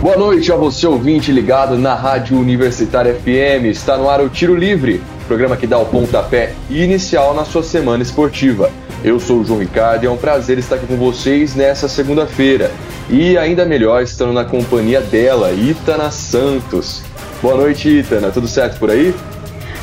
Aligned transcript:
Boa 0.00 0.16
noite 0.16 0.52
a 0.52 0.56
você 0.56 0.86
ouvinte 0.86 1.32
ligado 1.32 1.76
na 1.76 1.92
Rádio 1.92 2.38
Universitária 2.38 3.12
FM. 3.12 3.64
Está 3.64 3.96
no 3.96 4.08
ar 4.08 4.20
o 4.20 4.28
Tiro 4.28 4.54
Livre, 4.54 5.02
programa 5.26 5.56
que 5.56 5.66
dá 5.66 5.76
o 5.76 5.86
pontapé 5.86 6.54
inicial 6.70 7.34
na 7.34 7.44
sua 7.44 7.64
semana 7.64 8.00
esportiva. 8.00 8.70
Eu 9.02 9.18
sou 9.18 9.40
o 9.40 9.44
João 9.44 9.58
Ricardo 9.58 10.04
e 10.04 10.06
é 10.06 10.10
um 10.10 10.16
prazer 10.16 10.56
estar 10.56 10.76
aqui 10.76 10.86
com 10.86 10.96
vocês 10.96 11.56
nessa 11.56 11.88
segunda-feira. 11.88 12.70
E 13.10 13.36
ainda 13.36 13.64
melhor, 13.64 14.00
estando 14.00 14.32
na 14.32 14.44
companhia 14.44 15.00
dela, 15.00 15.50
Itana 15.50 16.12
Santos. 16.12 17.02
Boa 17.42 17.56
noite, 17.56 17.88
Itana. 17.88 18.30
Tudo 18.30 18.46
certo 18.46 18.78
por 18.78 18.92
aí? 18.92 19.12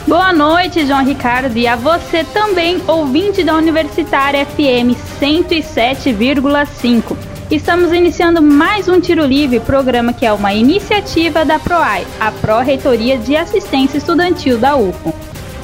Boa 0.07 0.31
noite, 0.31 0.87
João 0.87 1.03
Ricardo, 1.03 1.57
e 1.57 1.67
a 1.67 1.75
você 1.75 2.23
também, 2.23 2.81
ouvinte 2.87 3.43
da 3.43 3.55
Universitária 3.55 4.45
FM 4.45 4.95
107,5. 5.19 7.34
Estamos 7.51 7.93
iniciando 7.93 8.41
mais 8.41 8.87
um 8.87 8.99
Tiro 8.99 9.23
Livre, 9.23 9.59
programa 9.59 10.11
que 10.11 10.25
é 10.25 10.33
uma 10.33 10.51
iniciativa 10.51 11.45
da 11.45 11.59
PROAI, 11.59 12.03
a 12.19 12.31
Pró-Reitoria 12.31 13.19
de 13.19 13.35
Assistência 13.35 13.99
Estudantil 13.99 14.57
da 14.57 14.75
UFO. 14.75 15.13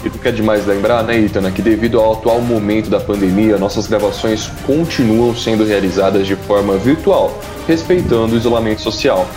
E 0.06 0.10
tu 0.10 0.20
quer 0.20 0.32
demais 0.32 0.68
lembrar, 0.68 1.04
né, 1.04 1.20
Itana, 1.20 1.50
que 1.50 1.60
devido 1.60 2.00
ao 2.00 2.14
atual 2.14 2.40
momento 2.40 2.88
da 2.88 3.00
pandemia, 3.00 3.58
nossas 3.58 3.88
gravações 3.88 4.48
continuam 4.64 5.36
sendo 5.36 5.66
realizadas 5.66 6.28
de 6.28 6.36
forma 6.36 6.78
virtual, 6.78 7.40
respeitando 7.68 8.36
o 8.36 8.38
isolamento 8.38 8.82
social. 8.82 9.28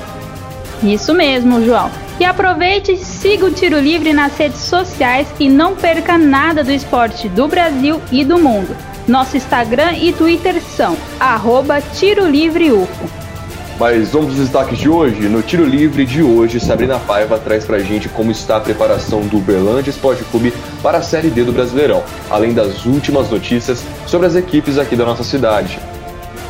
Isso 0.82 1.14
mesmo, 1.14 1.64
João. 1.64 1.90
E 2.20 2.24
aproveite 2.26 2.92
e 2.92 2.98
siga 2.98 3.46
o 3.46 3.50
Tiro 3.50 3.78
Livre 3.78 4.12
nas 4.12 4.36
redes 4.36 4.60
sociais 4.60 5.26
e 5.40 5.48
não 5.48 5.74
perca 5.74 6.18
nada 6.18 6.62
do 6.62 6.70
esporte 6.70 7.26
do 7.26 7.48
Brasil 7.48 8.02
e 8.12 8.22
do 8.22 8.38
mundo. 8.38 8.76
Nosso 9.06 9.36
Instagram 9.36 9.92
e 9.92 10.12
Twitter 10.12 10.62
são 10.62 10.96
arroba 11.20 11.80
Tiro 11.80 12.26
Livre 12.26 12.72
UFO. 12.72 13.24
Mas 13.78 14.12
vamos 14.12 14.30
aos 14.30 14.38
destaques 14.38 14.78
de 14.78 14.88
hoje. 14.88 15.28
No 15.28 15.42
Tiro 15.42 15.64
Livre 15.64 16.06
de 16.06 16.22
hoje, 16.22 16.58
Sabrina 16.58 16.98
Paiva 16.98 17.38
traz 17.38 17.64
pra 17.66 17.80
gente 17.80 18.08
como 18.08 18.30
está 18.30 18.56
a 18.56 18.60
preparação 18.60 19.20
do 19.22 19.36
Uberlândia 19.36 19.90
Esporte 19.90 20.24
Clube 20.24 20.54
para 20.82 20.98
a 20.98 21.02
Série 21.02 21.28
D 21.28 21.44
do 21.44 21.52
Brasileirão, 21.52 22.02
além 22.30 22.54
das 22.54 22.86
últimas 22.86 23.28
notícias 23.28 23.84
sobre 24.06 24.26
as 24.26 24.36
equipes 24.36 24.78
aqui 24.78 24.96
da 24.96 25.04
nossa 25.04 25.24
cidade. 25.24 25.78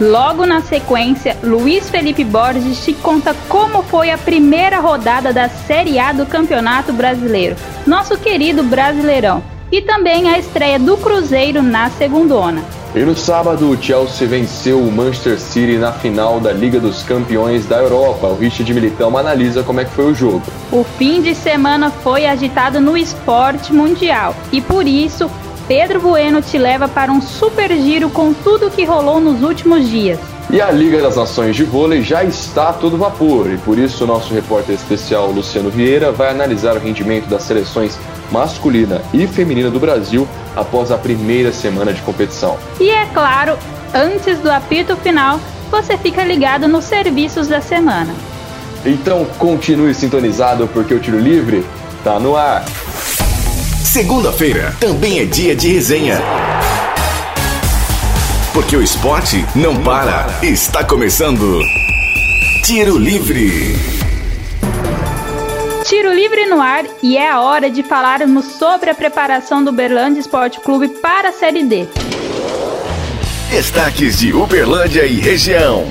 Logo 0.01 0.45
na 0.45 0.61
sequência, 0.61 1.37
Luiz 1.43 1.89
Felipe 1.89 2.25
Borges 2.25 2.85
te 2.85 2.93
conta 2.93 3.35
como 3.49 3.83
foi 3.83 4.11
a 4.11 4.19
primeira 4.19 4.79
rodada 4.79 5.33
da 5.33 5.49
Série 5.49 5.99
A 5.99 6.13
do 6.13 6.27
Campeonato 6.27 6.93
Brasileiro, 6.93 7.57
nosso 7.87 8.17
querido 8.19 8.63
Brasileirão 8.63 9.54
e 9.75 9.83
também 9.83 10.29
a 10.29 10.39
estreia 10.39 10.79
do 10.79 10.97
Cruzeiro 10.97 11.61
na 11.61 11.91
segundona. 11.91 12.63
E 12.95 13.01
no 13.01 13.17
sábado, 13.17 13.69
o 13.69 13.77
Chelsea 13.77 14.29
venceu 14.29 14.79
o 14.79 14.93
Manchester 14.93 15.37
City 15.41 15.79
na 15.79 15.91
final 15.91 16.39
da 16.39 16.53
Liga 16.53 16.79
dos 16.79 17.03
Campeões 17.03 17.67
da 17.67 17.79
Europa. 17.79 18.29
O 18.29 18.37
Richard 18.37 18.73
Militão 18.73 19.19
analisa 19.19 19.65
como 19.65 19.81
é 19.81 19.85
que 19.85 19.91
foi 19.91 20.13
o 20.13 20.15
jogo. 20.15 20.45
O 20.71 20.85
fim 20.85 21.21
de 21.21 21.35
semana 21.35 21.91
foi 21.91 22.25
agitado 22.25 22.81
no 22.81 22.97
esporte 22.97 23.73
mundial 23.75 24.37
e 24.53 24.61
por 24.61 24.87
isso 24.87 25.29
Pedro 25.67 26.01
Bueno 26.01 26.41
te 26.41 26.57
leva 26.57 26.87
para 26.87 27.11
um 27.11 27.21
super 27.21 27.69
giro 27.77 28.09
com 28.11 28.33
tudo 28.33 28.69
o 28.69 28.71
que 28.71 28.85
rolou 28.85 29.19
nos 29.19 29.43
últimos 29.43 29.89
dias. 29.89 30.21
E 30.51 30.61
a 30.61 30.71
Liga 30.71 31.03
das 31.03 31.17
Nações 31.17 31.57
de 31.57 31.65
Vôlei 31.65 32.01
já 32.01 32.23
está 32.23 32.69
a 32.69 32.73
todo 32.73 32.97
vapor 32.97 33.51
e 33.51 33.57
por 33.57 33.77
isso 33.77 34.05
o 34.05 34.07
nosso 34.07 34.33
repórter 34.33 34.77
especial 34.77 35.33
Luciano 35.33 35.69
Vieira 35.69 36.13
vai 36.13 36.31
analisar 36.31 36.77
o 36.77 36.79
rendimento 36.79 37.27
das 37.27 37.43
seleções 37.43 37.99
masculina 38.35 39.01
e 39.13 39.29
feminina 39.29 39.71
do 39.71 39.79
Brasil 39.79 40.27
após 40.57 40.91
a 40.91 40.99
primeira 40.99 41.53
semana 41.53 41.93
de 41.93 42.03
competição. 42.03 42.59
E 42.81 42.91
é 42.91 43.07
claro, 43.07 43.57
antes 43.95 44.39
do 44.41 44.51
apito 44.51 44.97
final, 44.97 45.39
você 45.71 45.97
fica 45.97 46.25
ligado 46.25 46.67
nos 46.67 46.85
serviços 46.85 47.47
da 47.47 47.61
semana. 47.61 48.13
Então 48.85 49.25
continue 49.39 49.95
sintonizado 49.95 50.67
porque 50.67 50.93
o 50.93 50.99
tiro 50.99 51.19
livre 51.19 51.65
tá 52.03 52.19
no 52.19 52.37
ar. 52.37 52.65
Segunda-feira 53.85 54.75
também 54.81 55.21
é 55.21 55.25
dia 55.25 55.55
de 55.55 55.73
resenha. 55.73 56.21
Porque 58.53 58.77
o 58.77 58.83
esporte 58.83 59.45
não 59.55 59.77
para. 59.77 60.27
Está 60.43 60.83
começando. 60.83 61.61
Tiro 62.65 62.99
Livre. 62.99 64.04
Tiro 65.95 66.13
livre 66.13 66.45
no 66.47 66.61
ar 66.61 66.85
e 67.01 67.17
é 67.17 67.31
a 67.31 67.41
hora 67.41 67.71
de 67.71 67.81
falarmos 67.85 68.47
sobre 68.47 68.91
a 68.91 68.95
preparação 68.97 69.63
do 69.63 69.71
Uberlândia 69.71 70.19
Esporte 70.19 70.59
Clube 70.59 70.89
para 70.89 71.29
a 71.29 71.33
Série 71.33 71.63
D. 71.63 71.87
Destaques 73.49 74.19
de 74.19 74.33
Uberlândia 74.33 75.07
e 75.07 75.21
região. 75.21 75.85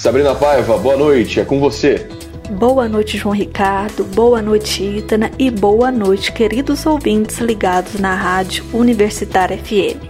Sabrina 0.00 0.34
Paiva, 0.34 0.76
boa 0.76 0.96
noite, 0.96 1.38
é 1.38 1.44
com 1.44 1.60
você. 1.60 2.08
Boa 2.50 2.88
noite, 2.88 3.16
João 3.16 3.32
Ricardo. 3.32 4.02
Boa 4.02 4.42
noite, 4.42 4.82
Ítana. 4.82 5.30
E 5.38 5.52
boa 5.52 5.92
noite, 5.92 6.32
queridos 6.32 6.84
ouvintes 6.84 7.38
ligados 7.38 8.00
na 8.00 8.16
Rádio 8.16 8.64
Universitária 8.72 9.56
FM. 9.56 10.07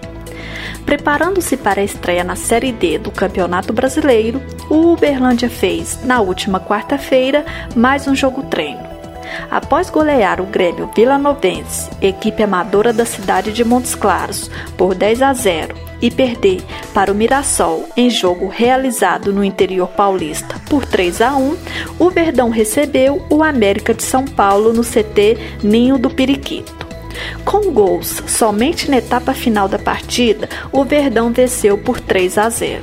Preparando-se 0.89 1.55
para 1.55 1.83
a 1.83 1.85
estreia 1.85 2.25
na 2.25 2.35
Série 2.35 2.73
D 2.73 2.99
do 2.99 3.11
Campeonato 3.11 3.75
Brasileiro, 3.75 4.41
o 4.71 4.95
Uberlândia 4.95 5.51
fez, 5.51 6.03
na 6.03 6.23
última 6.23 6.59
quarta-feira, 6.59 7.45
mais 7.77 8.09
um 8.09 8.15
jogo 8.15 8.45
treino. 8.45 8.81
Após 9.51 9.91
golear 9.91 10.41
o 10.41 10.47
Grêmio 10.47 10.91
Vila 10.97 11.19
Novense, 11.19 11.91
equipe 12.01 12.43
amadora 12.43 12.91
da 12.91 13.05
cidade 13.05 13.53
de 13.53 13.63
Montes 13.65 13.95
Claros, 13.95 14.51
por 14.79 14.95
10 14.95 15.21
a 15.21 15.35
0 15.35 15.75
e 16.01 16.11
perder 16.11 16.63
para 16.95 17.13
o 17.13 17.15
Mirassol 17.15 17.87
em 17.95 18.09
jogo 18.09 18.49
realizado 18.49 19.31
no 19.31 19.45
interior 19.45 19.89
paulista 19.89 20.59
por 20.71 20.87
3 20.87 21.21
a 21.21 21.37
1, 21.37 21.57
o 21.99 22.09
Verdão 22.09 22.49
recebeu 22.49 23.27
o 23.29 23.43
América 23.43 23.93
de 23.93 24.03
São 24.03 24.25
Paulo 24.25 24.73
no 24.73 24.83
CT 24.83 25.37
Ninho 25.63 25.99
do 25.99 26.09
Periquito. 26.09 26.78
Com 27.45 27.73
gols 27.73 28.23
somente 28.27 28.91
na 28.91 28.99
etapa 28.99 29.33
final 29.35 29.69
da 29.69 29.79
partida, 29.79 30.49
o 30.73 30.85
Verdão 30.85 31.33
venceu 31.33 31.79
por 31.79 32.01
3 32.01 32.39
a 32.39 32.49
0. 32.49 32.83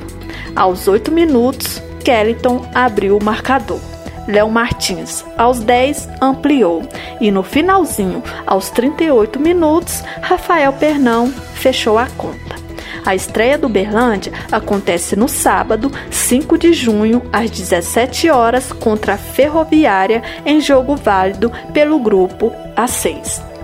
Aos 0.54 0.88
8 0.88 1.12
minutos, 1.12 1.82
Kellyton 2.04 2.68
abriu 2.74 3.16
o 3.16 3.24
marcador. 3.24 3.80
Léo 4.26 4.50
Martins, 4.50 5.24
aos 5.36 5.60
10, 5.60 6.08
ampliou. 6.20 6.82
E 7.20 7.30
no 7.30 7.42
finalzinho, 7.42 8.22
aos 8.46 8.70
38 8.70 9.38
minutos, 9.38 10.02
Rafael 10.20 10.72
Pernão 10.72 11.32
fechou 11.54 11.96
a 11.96 12.06
conta. 12.06 12.56
A 13.04 13.14
estreia 13.14 13.56
do 13.56 13.68
Berlândia 13.68 14.32
acontece 14.50 15.14
no 15.14 15.28
sábado, 15.28 15.92
5 16.10 16.58
de 16.58 16.72
junho, 16.72 17.22
às 17.32 17.48
17 17.50 18.28
horas, 18.30 18.72
contra 18.72 19.14
a 19.14 19.18
Ferroviária, 19.18 20.24
em 20.44 20.60
jogo 20.60 20.96
válido 20.96 21.52
pelo 21.72 22.00
grupo 22.00 22.52
A6. 22.76 23.55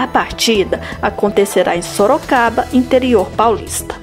A 0.00 0.06
partida 0.06 0.80
acontecerá 1.02 1.76
em 1.76 1.82
Sorocaba, 1.82 2.66
interior 2.72 3.28
paulista. 3.32 3.96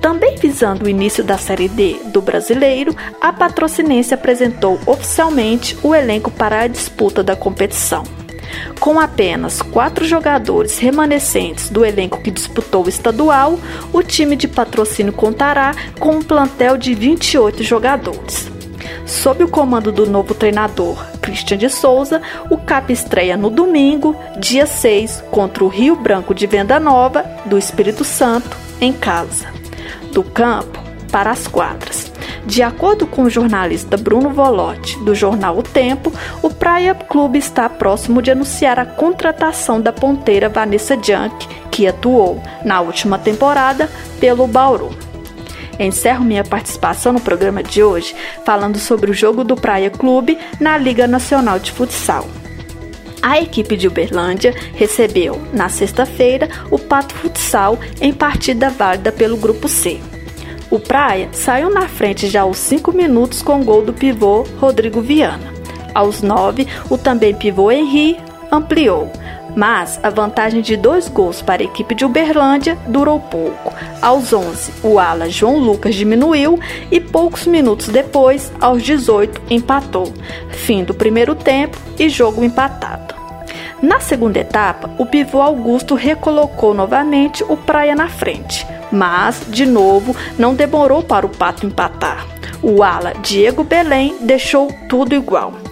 Também 0.00 0.36
visando 0.36 0.84
o 0.84 0.88
início 0.88 1.24
da 1.24 1.36
Série 1.36 1.68
D 1.68 1.96
do 2.12 2.22
Brasileiro, 2.22 2.94
a 3.20 3.32
Patrocinense 3.32 4.14
apresentou 4.14 4.78
oficialmente 4.86 5.76
o 5.82 5.92
elenco 5.92 6.30
para 6.30 6.60
a 6.60 6.68
disputa 6.68 7.24
da 7.24 7.34
competição. 7.34 8.04
Com 8.78 9.00
apenas 9.00 9.60
quatro 9.60 10.04
jogadores 10.04 10.78
remanescentes 10.78 11.70
do 11.70 11.84
elenco 11.84 12.22
que 12.22 12.30
disputou 12.30 12.86
o 12.86 12.88
estadual, 12.88 13.58
o 13.92 14.04
time 14.04 14.36
de 14.36 14.46
patrocínio 14.46 15.12
contará 15.12 15.74
com 15.98 16.18
um 16.18 16.22
plantel 16.22 16.76
de 16.76 16.94
28 16.94 17.64
jogadores. 17.64 18.55
Sob 19.04 19.44
o 19.44 19.48
comando 19.48 19.92
do 19.92 20.06
novo 20.06 20.34
treinador 20.34 21.04
Christian 21.20 21.58
de 21.58 21.68
Souza, 21.68 22.22
o 22.50 22.56
CAP 22.56 22.92
estreia 22.92 23.36
no 23.36 23.50
domingo, 23.50 24.16
dia 24.38 24.66
6, 24.66 25.24
contra 25.30 25.64
o 25.64 25.68
Rio 25.68 25.96
Branco 25.96 26.34
de 26.34 26.46
Venda 26.46 26.78
Nova, 26.78 27.24
do 27.44 27.58
Espírito 27.58 28.04
Santo, 28.04 28.56
em 28.80 28.92
casa. 28.92 29.46
Do 30.12 30.22
campo 30.22 30.78
para 31.10 31.30
as 31.30 31.46
quadras. 31.46 32.12
De 32.46 32.62
acordo 32.62 33.06
com 33.06 33.22
o 33.22 33.30
jornalista 33.30 33.96
Bruno 33.96 34.30
Volotti, 34.30 34.96
do 35.00 35.14
jornal 35.14 35.58
O 35.58 35.62
Tempo, 35.62 36.12
o 36.42 36.48
Praia 36.48 36.94
Clube 36.94 37.38
está 37.38 37.68
próximo 37.68 38.22
de 38.22 38.30
anunciar 38.30 38.78
a 38.78 38.86
contratação 38.86 39.80
da 39.80 39.92
ponteira 39.92 40.48
Vanessa 40.48 40.94
Junk, 40.94 41.48
que 41.70 41.88
atuou 41.88 42.40
na 42.64 42.80
última 42.80 43.18
temporada 43.18 43.90
pelo 44.20 44.46
Bauru. 44.46 44.90
Encerro 45.78 46.24
minha 46.24 46.44
participação 46.44 47.12
no 47.12 47.20
programa 47.20 47.62
de 47.62 47.82
hoje 47.82 48.14
falando 48.44 48.78
sobre 48.78 49.10
o 49.10 49.14
jogo 49.14 49.44
do 49.44 49.56
Praia 49.56 49.90
Clube 49.90 50.38
na 50.58 50.78
Liga 50.78 51.06
Nacional 51.06 51.58
de 51.58 51.72
Futsal. 51.72 52.26
A 53.22 53.40
equipe 53.40 53.76
de 53.76 53.88
Uberlândia 53.88 54.54
recebeu, 54.74 55.40
na 55.52 55.68
sexta-feira, 55.68 56.48
o 56.70 56.78
Pato 56.78 57.14
Futsal 57.14 57.78
em 58.00 58.12
partida 58.12 58.70
válida 58.70 59.10
pelo 59.10 59.36
Grupo 59.36 59.68
C. 59.68 60.00
O 60.70 60.78
Praia 60.78 61.28
saiu 61.32 61.70
na 61.70 61.88
frente 61.88 62.28
já 62.28 62.42
aos 62.42 62.58
5 62.58 62.92
minutos 62.92 63.42
com 63.42 63.64
gol 63.64 63.84
do 63.84 63.92
pivô 63.92 64.44
Rodrigo 64.58 65.00
Viana. 65.00 65.52
Aos 65.94 66.22
9, 66.22 66.66
o 66.90 66.98
também 66.98 67.34
pivô 67.34 67.70
Henri 67.70 68.18
ampliou. 68.50 69.10
Mas 69.56 69.98
a 70.02 70.10
vantagem 70.10 70.60
de 70.60 70.76
dois 70.76 71.08
gols 71.08 71.40
para 71.40 71.62
a 71.62 71.64
equipe 71.64 71.94
de 71.94 72.04
Uberlândia 72.04 72.76
durou 72.86 73.18
pouco. 73.18 73.72
Aos 74.02 74.30
11, 74.30 74.74
o 74.82 74.98
ala 74.98 75.30
João 75.30 75.58
Lucas 75.58 75.94
diminuiu 75.94 76.60
e 76.90 77.00
poucos 77.00 77.46
minutos 77.46 77.88
depois, 77.88 78.52
aos 78.60 78.82
18, 78.82 79.40
empatou. 79.48 80.12
Fim 80.50 80.84
do 80.84 80.92
primeiro 80.92 81.34
tempo 81.34 81.78
e 81.98 82.06
jogo 82.10 82.44
empatado. 82.44 83.14
Na 83.80 83.98
segunda 83.98 84.38
etapa, 84.38 84.90
o 84.98 85.06
pivô 85.06 85.40
Augusto 85.40 85.94
recolocou 85.94 86.74
novamente 86.74 87.42
o 87.48 87.56
Praia 87.56 87.94
na 87.94 88.08
frente, 88.08 88.66
mas, 88.92 89.40
de 89.48 89.64
novo, 89.64 90.14
não 90.38 90.54
demorou 90.54 91.02
para 91.02 91.24
o 91.24 91.30
Pato 91.30 91.64
empatar. 91.64 92.26
O 92.62 92.82
ala 92.82 93.14
Diego 93.22 93.64
Belém 93.64 94.16
deixou 94.20 94.68
tudo 94.88 95.14
igual. 95.14 95.65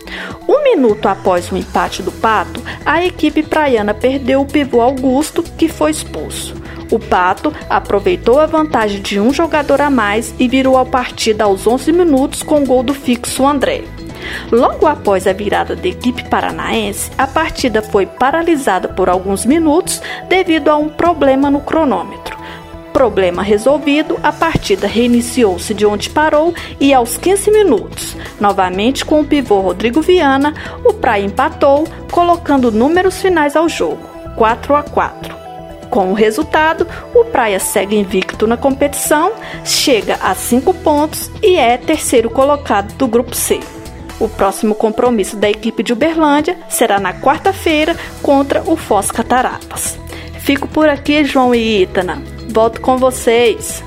Um 0.49 0.63
minuto 0.63 1.07
após 1.07 1.51
o 1.51 1.57
empate 1.57 2.03
do 2.03 2.13
Pato, 2.13 2.63
a 2.85 3.05
equipe 3.05 3.43
praiana 3.43 3.95
perdeu 3.95 4.41
o 4.41 4.47
pivô 4.47 4.81
Augusto, 4.81 5.43
que 5.43 5.69
foi 5.69 5.91
expulso. 5.91 6.55
O 6.91 6.99
Pato 6.99 7.53
aproveitou 7.69 8.39
a 8.39 8.47
vantagem 8.47 9.01
de 9.01 9.19
um 9.19 9.33
jogador 9.33 9.81
a 9.81 9.91
mais 9.91 10.35
e 10.39 10.47
virou 10.47 10.77
a 10.77 10.85
partida 10.85 11.45
aos 11.45 11.67
11 11.67 11.93
minutos 11.93 12.43
com 12.43 12.63
o 12.63 12.67
gol 12.67 12.83
do 12.83 12.95
fixo 12.95 13.47
André. 13.47 13.85
Logo 14.51 14.87
após 14.87 15.27
a 15.27 15.33
virada 15.33 15.75
da 15.75 15.89
equipe 15.89 16.29
paranaense, 16.29 17.11
a 17.17 17.27
partida 17.27 17.83
foi 17.83 18.07
paralisada 18.07 18.89
por 18.89 19.09
alguns 19.09 19.45
minutos 19.45 20.01
devido 20.29 20.69
a 20.69 20.77
um 20.77 20.89
problema 20.89 21.51
no 21.51 21.61
cronômetro. 21.61 22.34
Problema 22.95 23.43
resolvido, 23.43 24.21
a 24.23 24.31
partida 24.31 24.87
reiniciou-se 24.87 25.75
de 25.75 25.85
onde 25.85 26.09
parou 26.09 26.55
e 26.79 26.95
aos 26.95 27.17
15 27.17 27.51
minutos, 27.51 28.17
novamente 28.41 29.05
com 29.05 29.21
o 29.21 29.25
pivô 29.25 29.61
Rodrigo 29.61 30.01
Viana, 30.01 30.55
o 30.85 30.93
Praia 30.93 31.25
empatou, 31.25 31.89
colocando 32.13 32.71
números 32.71 33.21
finais 33.21 33.57
ao 33.57 33.69
jogo, 33.69 34.09
4 34.37 34.77
a 34.77 34.83
4. 34.85 35.35
Com 35.91 36.13
o 36.13 36.15
resultado, 36.15 36.87
o 37.13 37.25
Praia 37.25 37.59
segue 37.59 37.97
invicto 37.97 38.47
na 38.47 38.57
competição, 38.57 39.33
chega 39.65 40.15
a 40.23 40.33
5 40.33 40.73
pontos 40.75 41.33
e 41.43 41.57
é 41.57 41.77
terceiro 41.77 42.31
colocado 42.31 42.95
do 42.95 43.09
grupo 43.09 43.35
C. 43.35 43.59
O 44.21 44.29
próximo 44.29 44.73
compromisso 44.73 45.37
da 45.37 45.51
equipe 45.51 45.83
de 45.83 45.93
Uberlândia 45.93 46.57
será 46.69 47.01
na 47.01 47.13
quarta-feira 47.13 47.97
contra 48.23 48.63
o 48.63 48.77
Foz 48.77 49.11
Cataratas. 49.11 50.04
Fico 50.45 50.69
por 50.69 50.91
aqui, 50.91 51.25
João 51.25 51.55
e 51.55 51.83
Ítana. 51.85 52.23
Volto 52.51 52.79
com 52.83 52.99
vocês. 52.99 53.83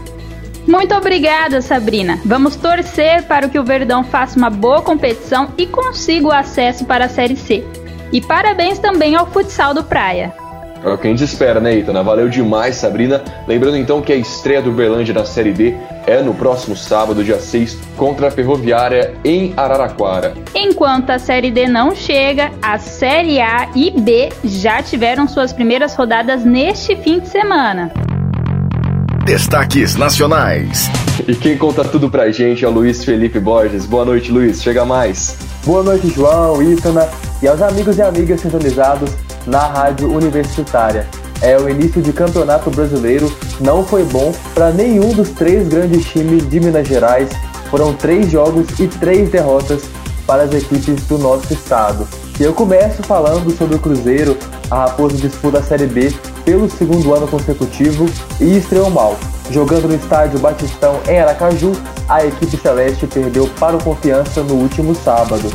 Muito 0.67 0.93
obrigada, 0.95 1.61
Sabrina. 1.61 2.19
Vamos 2.25 2.55
torcer 2.55 3.23
para 3.27 3.47
que 3.47 3.59
o 3.59 3.63
Verdão 3.63 4.03
faça 4.03 4.39
uma 4.39 4.49
boa 4.49 4.81
competição 4.81 5.53
e 5.55 5.67
consiga 5.67 6.27
o 6.27 6.31
acesso 6.31 6.83
para 6.83 7.05
a 7.05 7.09
Série 7.09 7.35
C. 7.35 7.63
E 8.11 8.19
parabéns 8.19 8.79
também 8.79 9.15
ao 9.15 9.27
futsal 9.27 9.71
do 9.75 9.83
Praia. 9.83 10.33
É 10.87 10.93
o 10.93 10.97
que 10.97 11.05
a 11.05 11.09
gente 11.09 11.23
espera, 11.23 11.59
né, 11.59 11.75
Itana? 11.75 12.01
Valeu 12.01 12.29
demais, 12.29 12.77
Sabrina. 12.77 13.21
Lembrando 13.45 13.75
então 13.75 14.01
que 14.01 14.13
a 14.13 14.15
estreia 14.15 14.61
do 14.61 14.69
Uberlândia 14.69 15.13
na 15.13 15.25
Série 15.25 15.51
D 15.51 15.75
é 16.05 16.21
no 16.21 16.33
próximo 16.33 16.77
sábado, 16.77 17.25
dia 17.25 17.39
6, 17.39 17.77
contra 17.97 18.29
a 18.29 18.31
Ferroviária 18.31 19.13
em 19.25 19.53
Araraquara. 19.57 20.33
Enquanto 20.55 21.09
a 21.09 21.19
Série 21.19 21.51
D 21.51 21.67
não 21.67 21.93
chega, 21.93 22.51
a 22.61 22.77
Série 22.77 23.41
A 23.41 23.67
e 23.75 23.91
B 23.91 24.29
já 24.45 24.81
tiveram 24.81 25.27
suas 25.27 25.51
primeiras 25.51 25.93
rodadas 25.93 26.45
neste 26.45 26.95
fim 26.95 27.19
de 27.19 27.27
semana. 27.27 27.91
Destaques 29.25 29.97
nacionais. 29.97 30.89
E 31.27 31.35
quem 31.35 31.57
conta 31.57 31.83
tudo 31.83 32.09
pra 32.09 32.31
gente 32.31 32.63
é 32.63 32.67
o 32.67 32.71
Luiz 32.71 33.03
Felipe 33.03 33.41
Borges. 33.41 33.85
Boa 33.85 34.05
noite, 34.05 34.31
Luiz. 34.31 34.63
Chega 34.63 34.85
mais. 34.85 35.37
Boa 35.65 35.83
noite, 35.83 36.07
João, 36.07 36.63
Ítana 36.63 37.09
e 37.43 37.47
aos 37.47 37.61
amigos 37.61 37.97
e 37.97 38.01
amigas 38.01 38.39
sintonizados 38.39 39.26
na 39.47 39.65
Rádio 39.65 40.13
Universitária. 40.13 41.07
É 41.41 41.57
o 41.57 41.69
início 41.69 42.01
de 42.01 42.11
campeonato 42.11 42.69
brasileiro, 42.69 43.31
não 43.59 43.83
foi 43.83 44.03
bom 44.03 44.33
para 44.53 44.71
nenhum 44.71 45.13
dos 45.13 45.29
três 45.29 45.67
grandes 45.67 46.05
times 46.05 46.47
de 46.49 46.59
Minas 46.59 46.87
Gerais. 46.87 47.29
Foram 47.69 47.93
três 47.93 48.29
jogos 48.29 48.67
e 48.79 48.87
três 48.87 49.29
derrotas 49.29 49.83
para 50.25 50.43
as 50.43 50.53
equipes 50.53 51.03
do 51.03 51.17
nosso 51.17 51.53
estado. 51.53 52.07
E 52.39 52.43
eu 52.43 52.53
começo 52.53 53.01
falando 53.03 53.55
sobre 53.57 53.75
o 53.75 53.79
Cruzeiro. 53.79 54.37
A 54.69 54.85
Raposa 54.85 55.15
disputa 55.15 55.59
a 55.59 55.63
Série 55.63 55.87
B 55.87 56.13
pelo 56.43 56.69
segundo 56.69 57.13
ano 57.13 57.27
consecutivo 57.27 58.05
e 58.39 58.57
estreou 58.57 58.89
mal. 58.89 59.17
Jogando 59.49 59.87
no 59.87 59.95
estádio 59.95 60.39
Batistão 60.39 60.99
em 61.07 61.19
Aracaju, 61.19 61.71
a 62.09 62.25
equipe 62.25 62.57
celeste 62.57 63.07
perdeu 63.07 63.49
para 63.59 63.77
o 63.77 63.83
Confiança 63.83 64.43
no 64.43 64.55
último 64.55 64.93
sábado. 64.93 65.49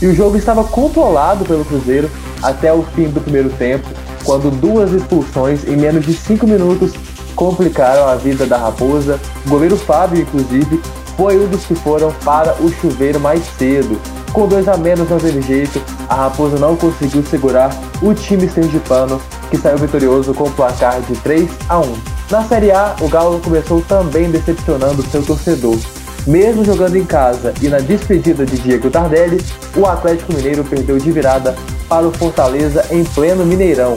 E 0.00 0.06
o 0.06 0.14
jogo 0.14 0.36
estava 0.36 0.62
controlado 0.62 1.44
pelo 1.44 1.64
Cruzeiro 1.64 2.10
até 2.42 2.72
o 2.72 2.82
fim 2.94 3.08
do 3.08 3.20
primeiro 3.20 3.48
tempo, 3.50 3.88
quando 4.24 4.50
duas 4.50 4.92
expulsões 4.92 5.66
em 5.66 5.76
menos 5.76 6.04
de 6.04 6.12
5 6.12 6.46
minutos 6.46 6.92
complicaram 7.34 8.08
a 8.08 8.16
vida 8.16 8.46
da 8.46 8.56
Raposa. 8.56 9.18
O 9.46 9.50
goleiro 9.50 9.76
Fábio, 9.76 10.20
inclusive, 10.22 10.80
foi 11.16 11.38
um 11.38 11.48
dos 11.48 11.64
que 11.64 11.74
foram 11.74 12.12
para 12.24 12.54
o 12.60 12.70
chuveiro 12.70 13.18
mais 13.20 13.42
cedo. 13.58 13.98
Com 14.32 14.46
dois 14.46 14.68
a 14.68 14.76
menos 14.76 15.08
não 15.08 15.18
teve 15.18 15.40
jeito, 15.40 15.80
a 16.08 16.14
Raposa 16.14 16.58
não 16.58 16.76
conseguiu 16.76 17.22
segurar 17.24 17.70
o 18.02 18.12
time 18.12 18.48
sergipano, 18.48 19.20
que 19.50 19.56
saiu 19.56 19.78
vitorioso 19.78 20.34
com 20.34 20.44
o 20.44 20.50
placar 20.50 21.00
de 21.00 21.14
3 21.20 21.48
a 21.68 21.78
1. 21.78 21.94
Na 22.30 22.42
Série 22.42 22.70
A, 22.70 22.94
o 23.00 23.08
Galo 23.08 23.40
começou 23.40 23.80
também 23.82 24.30
decepcionando 24.30 25.02
seu 25.10 25.22
torcedor. 25.22 25.78
Mesmo 26.26 26.64
jogando 26.64 26.96
em 26.96 27.04
casa 27.04 27.54
e 27.62 27.68
na 27.68 27.78
despedida 27.78 28.44
de 28.44 28.58
Diego 28.58 28.90
Tardelli, 28.90 29.40
o 29.76 29.86
Atlético 29.86 30.32
Mineiro 30.32 30.64
perdeu 30.64 30.98
de 30.98 31.12
virada 31.12 31.54
para 31.88 32.08
o 32.08 32.12
Fortaleza 32.12 32.84
em 32.90 33.04
pleno 33.04 33.46
Mineirão. 33.46 33.94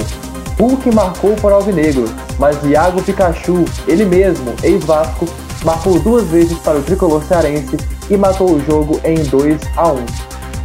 Hulk 0.59 0.93
marcou 0.93 1.35
para 1.37 1.53
o 1.53 1.55
Alvinegro, 1.55 2.05
mas 2.37 2.55
Iago 2.63 3.01
Pikachu, 3.01 3.65
ele 3.87 4.05
mesmo, 4.05 4.53
ex-Vasco, 4.61 5.27
marcou 5.63 5.99
duas 5.99 6.27
vezes 6.27 6.57
para 6.59 6.77
o 6.77 6.83
tricolor 6.83 7.23
cearense 7.23 7.77
e 8.11 8.15
matou 8.15 8.51
o 8.51 8.63
jogo 8.63 9.01
em 9.03 9.15
2 9.23 9.59
a 9.75 9.91
1. 9.91 10.05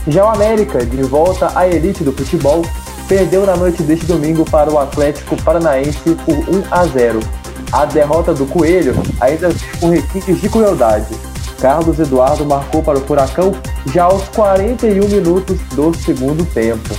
Já 0.08 0.26
o 0.26 0.28
América, 0.28 0.84
de 0.84 1.02
volta 1.02 1.50
à 1.54 1.66
elite 1.66 2.04
do 2.04 2.12
futebol, 2.12 2.62
perdeu 3.08 3.46
na 3.46 3.56
noite 3.56 3.82
deste 3.82 4.04
domingo 4.04 4.44
para 4.44 4.70
o 4.70 4.78
Atlético 4.78 5.40
Paranaense 5.42 6.14
por 6.26 6.36
1 6.36 6.62
a 6.70 6.84
0. 6.84 7.20
A 7.72 7.86
derrota 7.86 8.34
do 8.34 8.44
Coelho 8.44 8.94
ainda 9.18 9.48
com 9.80 9.88
requintes 9.88 10.40
de 10.42 10.48
crueldade. 10.50 11.14
Carlos 11.60 11.98
Eduardo 11.98 12.44
marcou 12.44 12.82
para 12.82 12.98
o 12.98 13.02
Furacão 13.02 13.52
já 13.92 14.04
aos 14.04 14.24
41 14.28 15.08
minutos 15.08 15.58
do 15.74 15.94
segundo 15.96 16.44
tempo. 16.44 16.94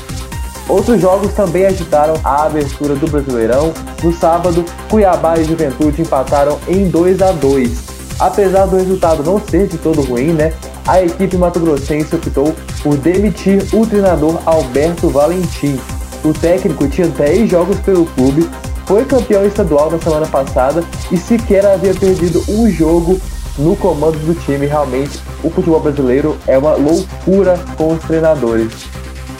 Outros 0.67 0.99
jogos 0.99 1.33
também 1.33 1.65
agitaram 1.65 2.15
a 2.23 2.45
abertura 2.45 2.95
do 2.95 3.07
Brasileirão. 3.07 3.71
No 4.03 4.11
sábado, 4.11 4.65
Cuiabá 4.89 5.37
e 5.37 5.43
Juventude 5.43 6.01
empataram 6.01 6.59
em 6.67 6.89
2 6.89 7.21
a 7.21 7.31
2. 7.31 7.95
Apesar 8.19 8.65
do 8.65 8.77
resultado 8.77 9.23
não 9.23 9.39
ser 9.39 9.67
de 9.67 9.77
todo 9.77 10.01
ruim, 10.01 10.33
né? 10.33 10.53
A 10.87 11.01
equipe 11.01 11.37
mato-grossense 11.37 12.15
optou 12.15 12.55
por 12.81 12.95
demitir 12.97 13.63
o 13.73 13.85
treinador 13.85 14.39
Alberto 14.45 15.09
Valentim. 15.09 15.79
O 16.23 16.33
técnico 16.33 16.87
tinha 16.87 17.07
10 17.07 17.49
jogos 17.49 17.79
pelo 17.79 18.05
clube, 18.07 18.49
foi 18.85 19.03
campeão 19.05 19.45
estadual 19.45 19.91
na 19.91 19.99
semana 19.99 20.27
passada 20.27 20.83
e 21.11 21.17
sequer 21.17 21.65
havia 21.65 21.93
perdido 21.93 22.43
um 22.47 22.69
jogo 22.69 23.19
no 23.57 23.75
comando 23.75 24.17
do 24.19 24.33
time. 24.33 24.65
Realmente, 24.65 25.19
o 25.43 25.49
futebol 25.49 25.79
brasileiro 25.79 26.37
é 26.47 26.57
uma 26.57 26.75
loucura 26.75 27.59
com 27.77 27.93
os 27.93 28.03
treinadores. 28.03 28.71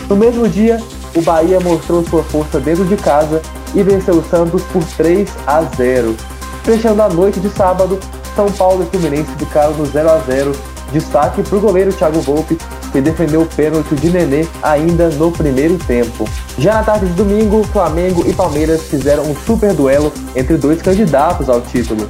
No 0.10 0.16
mesmo 0.16 0.48
dia, 0.48 0.82
o 1.16 1.22
Bahia 1.22 1.60
mostrou 1.60 2.04
sua 2.06 2.24
força 2.24 2.60
dentro 2.60 2.86
de 2.86 2.96
casa 2.98 3.42
e 3.74 3.82
venceu 3.82 4.16
o 4.16 4.24
Santos 4.24 4.62
por 4.64 4.84
3 4.98 5.30
a 5.48 5.62
0. 5.62 6.16
Fechando 6.64 7.02
a 7.02 7.10
noite 7.10 7.40
de 7.40 7.50
sábado, 7.50 8.00
São 8.36 8.52
Paulo 8.52 8.84
e 8.84 8.86
Fluminense 8.88 9.32
ficaram 9.38 9.74
no 9.74 9.86
0 9.86 10.10
a 10.10 10.18
0. 10.20 10.52
Destaque 10.92 11.42
para 11.44 11.58
o 11.58 11.62
goleiro 11.62 11.92
Thiago 11.92 12.22
Volpe, 12.22 12.58
que 12.92 13.02
defendeu 13.02 13.42
o 13.42 13.46
pênalti 13.46 13.96
de 13.96 14.10
Nenê 14.10 14.48
ainda 14.62 15.10
no 15.10 15.32
primeiro 15.32 15.78
tempo. 15.80 16.26
Já 16.58 16.76
na 16.76 16.84
tarde 16.84 17.08
de 17.08 17.14
domingo, 17.14 17.64
Flamengo 17.66 18.24
e 18.26 18.34
Palmeiras 18.34 18.84
fizeram 18.84 19.24
um 19.24 19.36
super 19.36 19.74
duelo 19.74 20.12
entre 20.36 20.58
dois 20.58 20.82
candidatos 20.82 21.50
ao 21.50 21.60
título. 21.62 22.08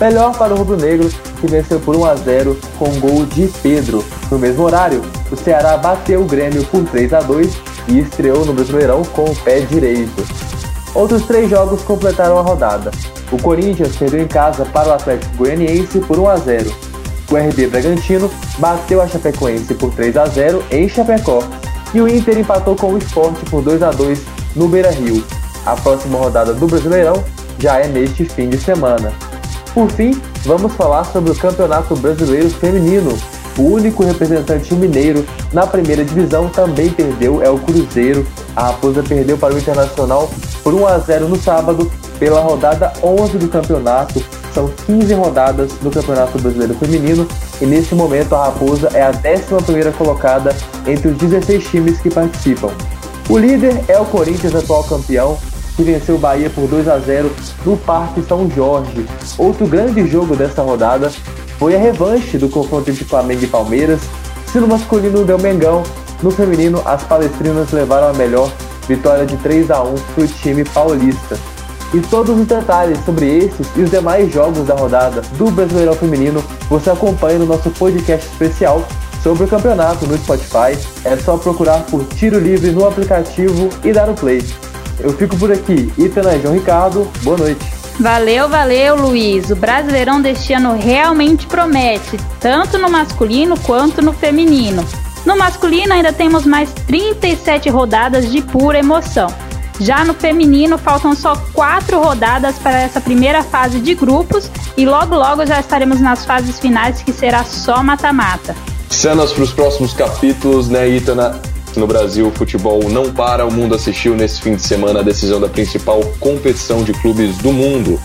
Melhor 0.00 0.36
para 0.38 0.54
o 0.54 0.56
rubro-negro, 0.56 1.08
que 1.40 1.46
venceu 1.48 1.80
por 1.80 1.96
1 1.96 2.04
a 2.04 2.14
0 2.14 2.56
com 2.78 2.88
gol 3.00 3.26
de 3.26 3.48
Pedro. 3.62 4.04
No 4.30 4.38
mesmo 4.38 4.62
horário, 4.62 5.02
o 5.30 5.36
Ceará 5.36 5.76
bateu 5.76 6.22
o 6.22 6.24
Grêmio 6.24 6.64
por 6.66 6.84
3 6.84 7.12
a 7.14 7.20
2 7.20 7.58
e 7.88 7.98
estreou 7.98 8.44
no 8.44 8.52
Brasileirão 8.52 9.02
com 9.02 9.24
o 9.24 9.36
pé 9.36 9.60
direito. 9.60 10.24
Outros 10.94 11.26
três 11.26 11.50
jogos 11.50 11.82
completaram 11.82 12.38
a 12.38 12.42
rodada. 12.42 12.92
O 13.32 13.42
Corinthians 13.42 13.96
perdeu 13.96 14.22
em 14.22 14.28
casa 14.28 14.64
para 14.64 14.88
o 14.88 14.92
Atlético 14.92 15.36
Goianiense 15.36 15.98
por 16.00 16.18
1 16.18 16.28
a 16.28 16.36
0. 16.36 16.74
O 17.30 17.36
RB 17.36 17.66
Bragantino 17.66 18.30
bateu 18.58 19.02
a 19.02 19.08
Chapecoense 19.08 19.74
por 19.74 19.92
3 19.92 20.16
a 20.16 20.26
0 20.26 20.64
em 20.70 20.88
Chapecó. 20.88 21.42
E 21.92 22.00
o 22.00 22.08
Inter 22.08 22.38
empatou 22.38 22.76
com 22.76 22.92
o 22.92 22.98
Sport 22.98 23.36
por 23.50 23.62
2 23.62 23.82
a 23.82 23.90
2 23.90 24.20
no 24.54 24.68
Beira-Rio. 24.68 25.24
A 25.66 25.74
próxima 25.74 26.18
rodada 26.18 26.54
do 26.54 26.66
Brasileirão 26.66 27.22
já 27.58 27.78
é 27.80 27.88
neste 27.88 28.24
fim 28.24 28.48
de 28.48 28.58
semana. 28.58 29.12
Por 29.78 29.92
fim, 29.92 30.20
vamos 30.44 30.72
falar 30.72 31.04
sobre 31.04 31.30
o 31.30 31.36
Campeonato 31.36 31.94
Brasileiro 31.94 32.50
Feminino. 32.50 33.16
O 33.56 33.62
único 33.62 34.02
representante 34.02 34.74
mineiro 34.74 35.24
na 35.52 35.68
primeira 35.68 36.04
divisão 36.04 36.48
também 36.48 36.90
perdeu, 36.90 37.40
é 37.40 37.48
o 37.48 37.60
Cruzeiro. 37.60 38.26
A 38.56 38.64
Raposa 38.64 39.04
perdeu 39.04 39.38
para 39.38 39.54
o 39.54 39.56
Internacional 39.56 40.28
por 40.64 40.74
1 40.74 40.84
a 40.84 40.98
0 40.98 41.28
no 41.28 41.40
sábado 41.40 41.88
pela 42.18 42.40
rodada 42.40 42.92
11 43.00 43.38
do 43.38 43.46
campeonato. 43.46 44.20
São 44.52 44.68
15 44.84 45.14
rodadas 45.14 45.70
no 45.80 45.92
Campeonato 45.92 46.40
Brasileiro 46.40 46.74
Feminino 46.74 47.28
e 47.60 47.64
neste 47.64 47.94
momento 47.94 48.34
a 48.34 48.46
Raposa 48.46 48.90
é 48.94 49.02
a 49.02 49.12
11ª 49.12 49.92
colocada 49.92 50.56
entre 50.88 51.10
os 51.10 51.18
16 51.18 51.64
times 51.68 52.00
que 52.00 52.10
participam. 52.10 52.72
O 53.28 53.38
líder 53.38 53.80
é 53.86 53.96
o 53.96 54.04
Corinthians, 54.06 54.56
atual 54.56 54.82
campeão, 54.82 55.38
que 55.78 55.84
venceu 55.84 56.16
o 56.16 56.18
Bahia 56.18 56.50
por 56.50 56.66
2 56.66 56.88
a 56.88 56.98
0 56.98 57.30
no 57.64 57.76
Parque 57.76 58.20
São 58.22 58.50
Jorge. 58.50 59.06
Outro 59.38 59.64
grande 59.64 60.04
jogo 60.08 60.34
dessa 60.34 60.60
rodada 60.60 61.08
foi 61.56 61.76
a 61.76 61.78
revanche 61.78 62.36
do 62.36 62.48
confronto 62.48 62.90
entre 62.90 63.04
Flamengo 63.04 63.44
e 63.44 63.46
Palmeiras. 63.46 64.00
Se 64.50 64.58
no 64.58 64.66
masculino 64.66 65.24
deu 65.24 65.38
Mengão, 65.38 65.84
no 66.20 66.32
feminino 66.32 66.82
as 66.84 67.04
palestrinas 67.04 67.70
levaram 67.70 68.08
a 68.08 68.12
melhor 68.12 68.50
vitória 68.88 69.24
de 69.24 69.36
3 69.36 69.70
a 69.70 69.80
1 69.84 69.94
para 69.94 70.24
o 70.24 70.26
time 70.26 70.64
paulista. 70.64 71.38
E 71.94 72.00
todos 72.00 72.36
os 72.36 72.44
detalhes 72.44 72.98
sobre 73.04 73.38
esses 73.38 73.68
e 73.76 73.82
os 73.82 73.90
demais 73.90 74.32
jogos 74.32 74.66
da 74.66 74.74
rodada 74.74 75.20
do 75.38 75.48
Brasileirão 75.48 75.94
Feminino 75.94 76.42
você 76.68 76.90
acompanha 76.90 77.38
no 77.38 77.46
nosso 77.46 77.70
podcast 77.70 78.26
especial 78.26 78.84
sobre 79.22 79.44
o 79.44 79.48
campeonato 79.48 80.08
no 80.08 80.18
Spotify. 80.18 80.76
É 81.04 81.16
só 81.16 81.36
procurar 81.36 81.84
por 81.84 82.04
Tiro 82.04 82.40
Livre 82.40 82.72
no 82.72 82.84
aplicativo 82.84 83.68
e 83.84 83.92
dar 83.92 84.10
o 84.10 84.14
play. 84.14 84.42
Eu 85.00 85.12
fico 85.12 85.36
por 85.36 85.52
aqui, 85.52 85.92
Itana 85.96 86.34
e 86.34 86.42
João 86.42 86.54
Ricardo, 86.54 87.08
boa 87.22 87.36
noite. 87.36 87.64
Valeu, 88.00 88.48
valeu, 88.48 88.96
Luiz. 88.96 89.50
O 89.50 89.56
Brasileirão 89.56 90.20
deste 90.20 90.52
ano 90.52 90.76
realmente 90.76 91.46
promete, 91.46 92.16
tanto 92.40 92.78
no 92.78 92.88
masculino 92.88 93.58
quanto 93.60 94.00
no 94.00 94.12
feminino. 94.12 94.84
No 95.26 95.36
masculino 95.36 95.92
ainda 95.92 96.12
temos 96.12 96.46
mais 96.46 96.72
37 96.86 97.68
rodadas 97.68 98.30
de 98.30 98.40
pura 98.40 98.78
emoção. 98.78 99.28
Já 99.80 100.04
no 100.04 100.14
feminino 100.14 100.78
faltam 100.78 101.14
só 101.14 101.36
quatro 101.52 102.00
rodadas 102.00 102.56
para 102.58 102.80
essa 102.80 103.00
primeira 103.00 103.42
fase 103.42 103.78
de 103.80 103.94
grupos 103.94 104.50
e 104.76 104.84
logo 104.84 105.14
logo 105.14 105.46
já 105.46 105.60
estaremos 105.60 106.00
nas 106.00 106.24
fases 106.24 106.58
finais 106.58 107.02
que 107.02 107.12
será 107.12 107.44
só 107.44 107.82
mata-mata. 107.82 108.56
Cenas 108.90 109.32
para 109.32 109.44
os 109.44 109.52
próximos 109.52 109.92
capítulos, 109.92 110.68
né, 110.68 110.88
Itana? 110.88 111.40
No 111.78 111.86
Brasil, 111.86 112.26
o 112.26 112.32
futebol 112.32 112.90
não 112.90 113.12
para. 113.12 113.46
O 113.46 113.52
mundo 113.52 113.72
assistiu 113.72 114.16
nesse 114.16 114.42
fim 114.42 114.56
de 114.56 114.62
semana 114.62 114.98
a 114.98 115.02
decisão 115.02 115.40
da 115.40 115.48
principal 115.48 116.00
competição 116.18 116.82
de 116.82 116.92
clubes 116.92 117.38
do 117.38 117.52
mundo. 117.52 118.00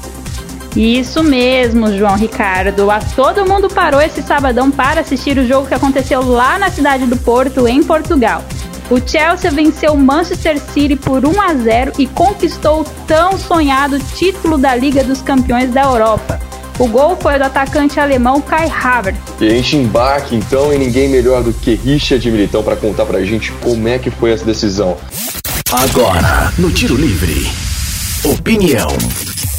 Isso 0.76 1.24
mesmo, 1.24 1.92
João 1.98 2.16
Ricardo. 2.16 2.92
A 2.92 3.00
todo 3.00 3.48
mundo 3.48 3.68
parou 3.68 4.00
esse 4.00 4.22
sabadão 4.22 4.70
para 4.70 5.02
assistir 5.02 5.40
o 5.40 5.48
jogo 5.48 5.68
que 5.68 5.74
aconteceu 5.74 6.22
lá 6.22 6.60
na 6.60 6.70
cidade 6.70 7.08
do 7.08 7.18
Porto, 7.18 7.68
em 7.68 7.82
Portugal. 7.82 8.44
O 8.92 9.00
Chelsea 9.00 9.50
venceu 9.50 9.94
o 9.94 9.98
Manchester 9.98 10.60
City 10.60 10.96
por 10.96 11.26
1 11.26 11.42
a 11.42 11.54
0 11.56 11.94
e 11.98 12.06
conquistou 12.06 12.82
o 12.82 12.86
tão 13.08 13.40
sonhado 13.40 13.98
título 13.98 14.56
da 14.56 14.76
Liga 14.76 15.04
dos 15.04 15.20
Campeões 15.20 15.72
da 15.72 15.82
Europa. 15.82 16.40
O 16.80 16.88
gol 16.88 17.16
foi 17.16 17.38
do 17.38 17.44
atacante 17.44 18.00
alemão 18.00 18.42
Kai 18.42 18.68
Havertz. 18.68 19.20
E 19.40 19.46
a 19.46 19.50
gente 19.50 19.78
embarque 19.78 20.36
então 20.36 20.74
em 20.74 20.80
ninguém 20.80 21.08
melhor 21.08 21.44
do 21.44 21.54
que 21.54 21.76
Richard 21.76 22.30
Militão 22.32 22.64
para 22.64 22.76
contar 22.76 23.06
pra 23.06 23.24
gente 23.24 23.52
como 23.62 23.88
é 23.88 24.00
que 24.00 24.10
foi 24.10 24.32
essa 24.32 24.44
decisão. 24.44 24.98
Agora, 25.72 26.52
no 26.58 26.72
Tiro 26.72 26.96
Livre, 26.96 27.48
opinião. 28.24 28.88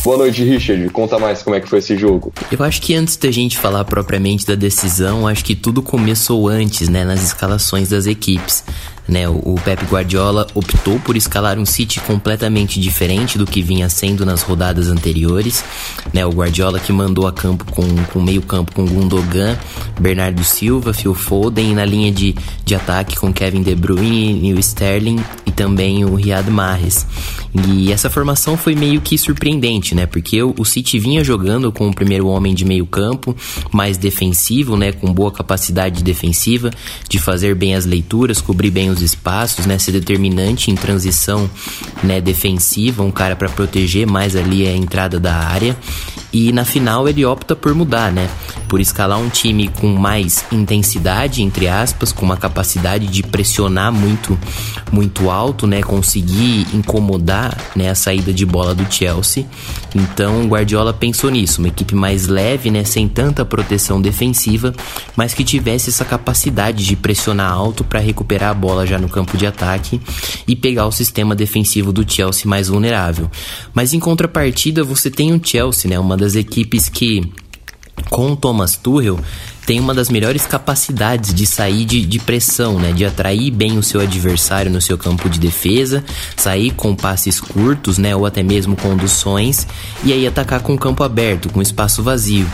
Boa 0.04 0.18
noite, 0.18 0.44
Richard. 0.44 0.86
Conta 0.90 1.18
mais 1.18 1.40
como 1.42 1.56
é 1.56 1.60
que 1.60 1.68
foi 1.68 1.78
esse 1.78 1.96
jogo. 1.96 2.32
Eu 2.50 2.62
acho 2.64 2.82
que 2.82 2.94
antes 2.94 3.16
da 3.16 3.30
gente 3.30 3.56
falar 3.58 3.84
propriamente 3.84 4.44
da 4.44 4.54
decisão, 4.54 5.26
acho 5.26 5.44
que 5.44 5.54
tudo 5.54 5.80
começou 5.82 6.48
antes, 6.48 6.88
né, 6.88 7.04
nas 7.04 7.22
escalações 7.22 7.88
das 7.88 8.06
equipes. 8.06 8.64
Né, 9.06 9.28
o 9.28 9.54
Pep 9.62 9.84
Guardiola 9.84 10.46
optou 10.54 10.98
por 10.98 11.14
escalar 11.14 11.58
um 11.58 11.66
City 11.66 12.00
completamente 12.00 12.80
diferente 12.80 13.36
do 13.36 13.44
que 13.44 13.60
vinha 13.60 13.88
sendo 13.88 14.24
nas 14.24 14.42
rodadas 14.42 14.88
anteriores. 14.88 15.62
Né, 16.12 16.24
o 16.24 16.30
Guardiola 16.30 16.80
que 16.80 16.92
mandou 16.92 17.26
a 17.26 17.32
campo 17.32 17.66
com, 17.70 17.86
com 18.12 18.22
meio 18.22 18.40
campo 18.40 18.72
com 18.72 18.86
Gundogan, 18.86 19.58
Bernardo 20.00 20.42
Silva, 20.42 20.94
Phil 20.94 21.14
Foden 21.14 21.72
e 21.72 21.74
na 21.74 21.84
linha 21.84 22.10
de, 22.10 22.34
de 22.64 22.74
ataque 22.74 23.16
com 23.16 23.32
Kevin 23.32 23.62
De 23.62 23.74
Bruyne, 23.74 24.54
o 24.54 24.58
Sterling 24.58 25.22
e 25.44 25.50
também 25.50 26.04
o 26.04 26.14
Riyad 26.14 26.50
Mahrez. 26.50 27.06
E 27.54 27.92
essa 27.92 28.10
formação 28.10 28.56
foi 28.56 28.74
meio 28.74 29.00
que 29.00 29.16
surpreendente, 29.16 29.94
né? 29.94 30.06
Porque 30.06 30.42
o, 30.42 30.52
o 30.58 30.64
City 30.64 30.98
vinha 30.98 31.22
jogando 31.22 31.70
com 31.70 31.88
o 31.88 31.94
primeiro 31.94 32.26
homem 32.26 32.52
de 32.52 32.64
meio 32.64 32.84
campo, 32.84 33.36
mais 33.72 33.96
defensivo, 33.96 34.76
né? 34.76 34.90
Com 34.90 35.12
boa 35.12 35.30
capacidade 35.30 36.02
defensiva, 36.02 36.70
de 37.08 37.18
fazer 37.18 37.54
bem 37.54 37.76
as 37.76 37.86
leituras, 37.86 38.40
cobrir 38.40 38.72
bem 38.72 38.90
os 38.94 39.02
espaços, 39.02 39.66
né? 39.66 39.78
Ser 39.78 39.92
determinante 39.92 40.70
em 40.70 40.74
transição, 40.74 41.50
né? 42.02 42.20
Defensiva, 42.20 43.02
um 43.02 43.10
cara 43.10 43.36
para 43.36 43.48
proteger 43.48 44.06
mais 44.06 44.34
ali 44.36 44.66
a 44.66 44.72
entrada 44.74 45.20
da 45.20 45.34
área. 45.34 45.76
E 46.34 46.50
na 46.50 46.64
final 46.64 47.08
ele 47.08 47.24
opta 47.24 47.54
por 47.54 47.72
mudar, 47.76 48.10
né? 48.10 48.28
Por 48.68 48.80
escalar 48.80 49.20
um 49.20 49.28
time 49.28 49.68
com 49.68 49.86
mais 49.86 50.44
intensidade, 50.50 51.44
entre 51.44 51.68
aspas, 51.68 52.10
com 52.10 52.24
uma 52.24 52.36
capacidade 52.36 53.06
de 53.06 53.22
pressionar 53.22 53.92
muito, 53.92 54.36
muito 54.90 55.30
alto, 55.30 55.64
né? 55.64 55.80
Conseguir 55.80 56.66
incomodar 56.74 57.56
né, 57.76 57.88
a 57.88 57.94
saída 57.94 58.32
de 58.32 58.44
bola 58.44 58.74
do 58.74 58.92
Chelsea. 58.92 59.46
Então 59.94 60.42
o 60.44 60.48
Guardiola 60.48 60.92
pensou 60.92 61.30
nisso, 61.30 61.60
uma 61.60 61.68
equipe 61.68 61.94
mais 61.94 62.26
leve, 62.26 62.68
né? 62.68 62.82
Sem 62.82 63.06
tanta 63.06 63.44
proteção 63.44 64.02
defensiva, 64.02 64.74
mas 65.14 65.34
que 65.34 65.44
tivesse 65.44 65.90
essa 65.90 66.04
capacidade 66.04 66.84
de 66.84 66.96
pressionar 66.96 67.52
alto 67.52 67.84
para 67.84 68.00
recuperar 68.00 68.50
a 68.50 68.54
bola 68.54 68.84
já 68.84 68.98
no 68.98 69.08
campo 69.08 69.36
de 69.36 69.46
ataque 69.46 70.00
e 70.48 70.56
pegar 70.56 70.88
o 70.88 70.90
sistema 70.90 71.36
defensivo 71.36 71.92
do 71.92 72.04
Chelsea 72.10 72.50
mais 72.50 72.66
vulnerável. 72.66 73.30
Mas 73.72 73.94
em 73.94 74.00
contrapartida, 74.00 74.82
você 74.82 75.08
tem 75.08 75.32
o 75.32 75.40
Chelsea, 75.40 75.88
né? 75.88 75.96
Uma 75.96 76.23
das 76.24 76.36
equipes 76.36 76.88
que 76.88 77.30
com 78.08 78.34
Thomas 78.34 78.76
Tuchel 78.76 79.18
tem 79.66 79.80
uma 79.80 79.94
das 79.94 80.08
melhores 80.08 80.46
capacidades 80.46 81.32
de 81.32 81.46
sair 81.46 81.84
de, 81.84 82.04
de, 82.04 82.18
pressão, 82.18 82.78
né? 82.78 82.92
De 82.92 83.04
atrair 83.04 83.50
bem 83.50 83.78
o 83.78 83.82
seu 83.82 84.00
adversário 84.00 84.70
no 84.70 84.80
seu 84.80 84.98
campo 84.98 85.28
de 85.28 85.38
defesa, 85.38 86.04
sair 86.36 86.70
com 86.72 86.94
passes 86.94 87.40
curtos, 87.40 87.98
né? 87.98 88.14
Ou 88.14 88.26
até 88.26 88.42
mesmo 88.42 88.76
conduções, 88.76 89.66
e 90.04 90.12
aí 90.12 90.26
atacar 90.26 90.60
com 90.60 90.74
o 90.74 90.78
campo 90.78 91.02
aberto, 91.02 91.48
com 91.48 91.62
espaço 91.62 92.02
vazio. 92.02 92.46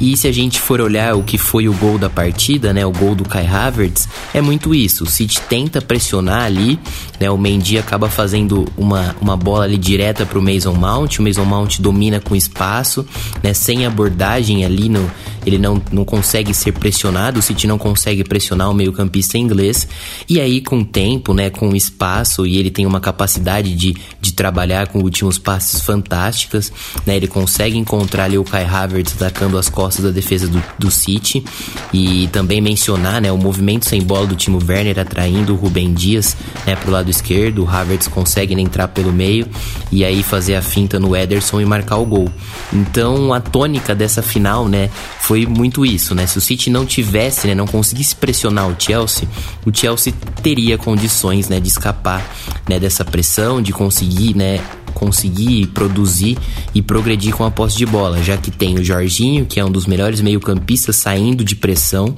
E 0.00 0.16
se 0.16 0.26
a 0.26 0.32
gente 0.32 0.60
for 0.60 0.80
olhar 0.80 1.14
o 1.14 1.22
que 1.22 1.36
foi 1.36 1.68
o 1.68 1.74
gol 1.74 1.98
da 1.98 2.08
partida, 2.08 2.72
né? 2.72 2.84
O 2.84 2.92
gol 2.92 3.14
do 3.14 3.24
Kai 3.24 3.46
Havertz, 3.46 4.08
é 4.32 4.40
muito 4.40 4.74
isso. 4.74 5.04
O 5.04 5.06
City 5.06 5.40
tenta 5.42 5.80
pressionar 5.80 6.44
ali, 6.44 6.78
né? 7.18 7.30
O 7.30 7.38
Mendy 7.38 7.78
acaba 7.78 8.08
fazendo 8.08 8.66
uma, 8.76 9.14
uma 9.20 9.36
bola 9.36 9.64
ali 9.64 9.76
direta 9.76 10.24
pro 10.24 10.42
Mason 10.42 10.74
Mount, 10.74 11.18
o 11.18 11.22
Mason 11.22 11.44
Mount 11.44 11.80
domina 11.80 12.20
com 12.20 12.36
espaço, 12.36 13.06
né? 13.42 13.52
Sem 13.52 13.84
abordagem 13.84 14.64
ali, 14.64 14.88
no, 14.88 15.10
ele 15.50 15.58
não, 15.58 15.80
não 15.92 16.04
consegue 16.04 16.54
ser 16.54 16.72
pressionado, 16.72 17.38
o 17.38 17.42
City 17.42 17.66
não 17.66 17.78
consegue 17.78 18.24
pressionar 18.24 18.70
o 18.70 18.74
meio-campista 18.74 19.36
inglês. 19.36 19.86
E 20.28 20.40
aí, 20.40 20.60
com 20.60 20.80
o 20.80 20.84
tempo, 20.84 21.34
né, 21.34 21.50
com 21.50 21.70
o 21.70 21.76
espaço, 21.76 22.46
e 22.46 22.56
ele 22.56 22.70
tem 22.70 22.86
uma 22.86 23.00
capacidade 23.00 23.74
de, 23.74 23.94
de 24.20 24.32
trabalhar 24.32 24.88
com 24.88 25.00
últimos 25.00 25.38
passes 25.38 25.80
fantásticas, 25.80 26.72
né? 27.04 27.16
Ele 27.16 27.26
consegue 27.26 27.76
encontrar 27.76 28.24
ali 28.24 28.38
o 28.38 28.44
Kai 28.44 28.64
Havertz 28.64 29.14
atacando 29.14 29.58
as 29.58 29.68
costas 29.68 30.04
da 30.04 30.10
defesa 30.10 30.46
do, 30.46 30.62
do 30.78 30.90
City. 30.90 31.44
E 31.92 32.28
também 32.28 32.60
mencionar, 32.60 33.20
né, 33.20 33.32
o 33.32 33.38
movimento 33.38 33.86
sem 33.86 34.02
bola 34.02 34.26
do 34.26 34.36
Timo 34.36 34.58
Werner 34.66 34.98
atraindo 34.98 35.52
o 35.52 35.56
Rubem 35.56 35.92
Dias, 35.92 36.36
né, 36.66 36.76
pro 36.76 36.90
lado 36.90 37.10
esquerdo. 37.10 37.64
O 37.64 37.68
Havertz 37.68 38.08
consegue 38.08 38.54
entrar 38.60 38.88
pelo 38.88 39.12
meio 39.12 39.46
e 39.90 40.04
aí 40.04 40.22
fazer 40.22 40.54
a 40.54 40.62
finta 40.62 41.00
no 41.00 41.16
Ederson 41.16 41.60
e 41.60 41.64
marcar 41.64 41.96
o 41.96 42.04
gol. 42.04 42.30
Então, 42.72 43.32
a 43.32 43.40
tônica 43.40 43.94
dessa 43.94 44.22
final, 44.22 44.68
né, 44.68 44.90
foi 45.20 45.39
muito 45.46 45.84
isso, 45.84 46.14
né? 46.14 46.26
Se 46.26 46.38
o 46.38 46.40
City 46.40 46.70
não 46.70 46.86
tivesse, 46.86 47.46
né, 47.46 47.54
não 47.54 47.66
conseguisse 47.66 48.14
pressionar 48.14 48.68
o 48.68 48.76
Chelsea, 48.78 49.28
o 49.64 49.74
Chelsea 49.74 50.12
teria 50.42 50.78
condições, 50.78 51.48
né, 51.48 51.60
de 51.60 51.68
escapar, 51.68 52.28
né, 52.68 52.78
dessa 52.78 53.04
pressão, 53.04 53.60
de 53.60 53.72
conseguir, 53.72 54.36
né, 54.36 54.60
conseguir 54.94 55.66
produzir 55.68 56.36
e 56.74 56.82
progredir 56.82 57.34
com 57.34 57.44
a 57.44 57.50
posse 57.50 57.76
de 57.76 57.86
bola, 57.86 58.22
já 58.22 58.36
que 58.36 58.50
tem 58.50 58.78
o 58.78 58.84
Jorginho, 58.84 59.46
que 59.46 59.58
é 59.58 59.64
um 59.64 59.70
dos 59.70 59.86
melhores 59.86 60.20
meio-campistas 60.20 60.96
saindo 60.96 61.44
de 61.44 61.54
pressão, 61.54 62.14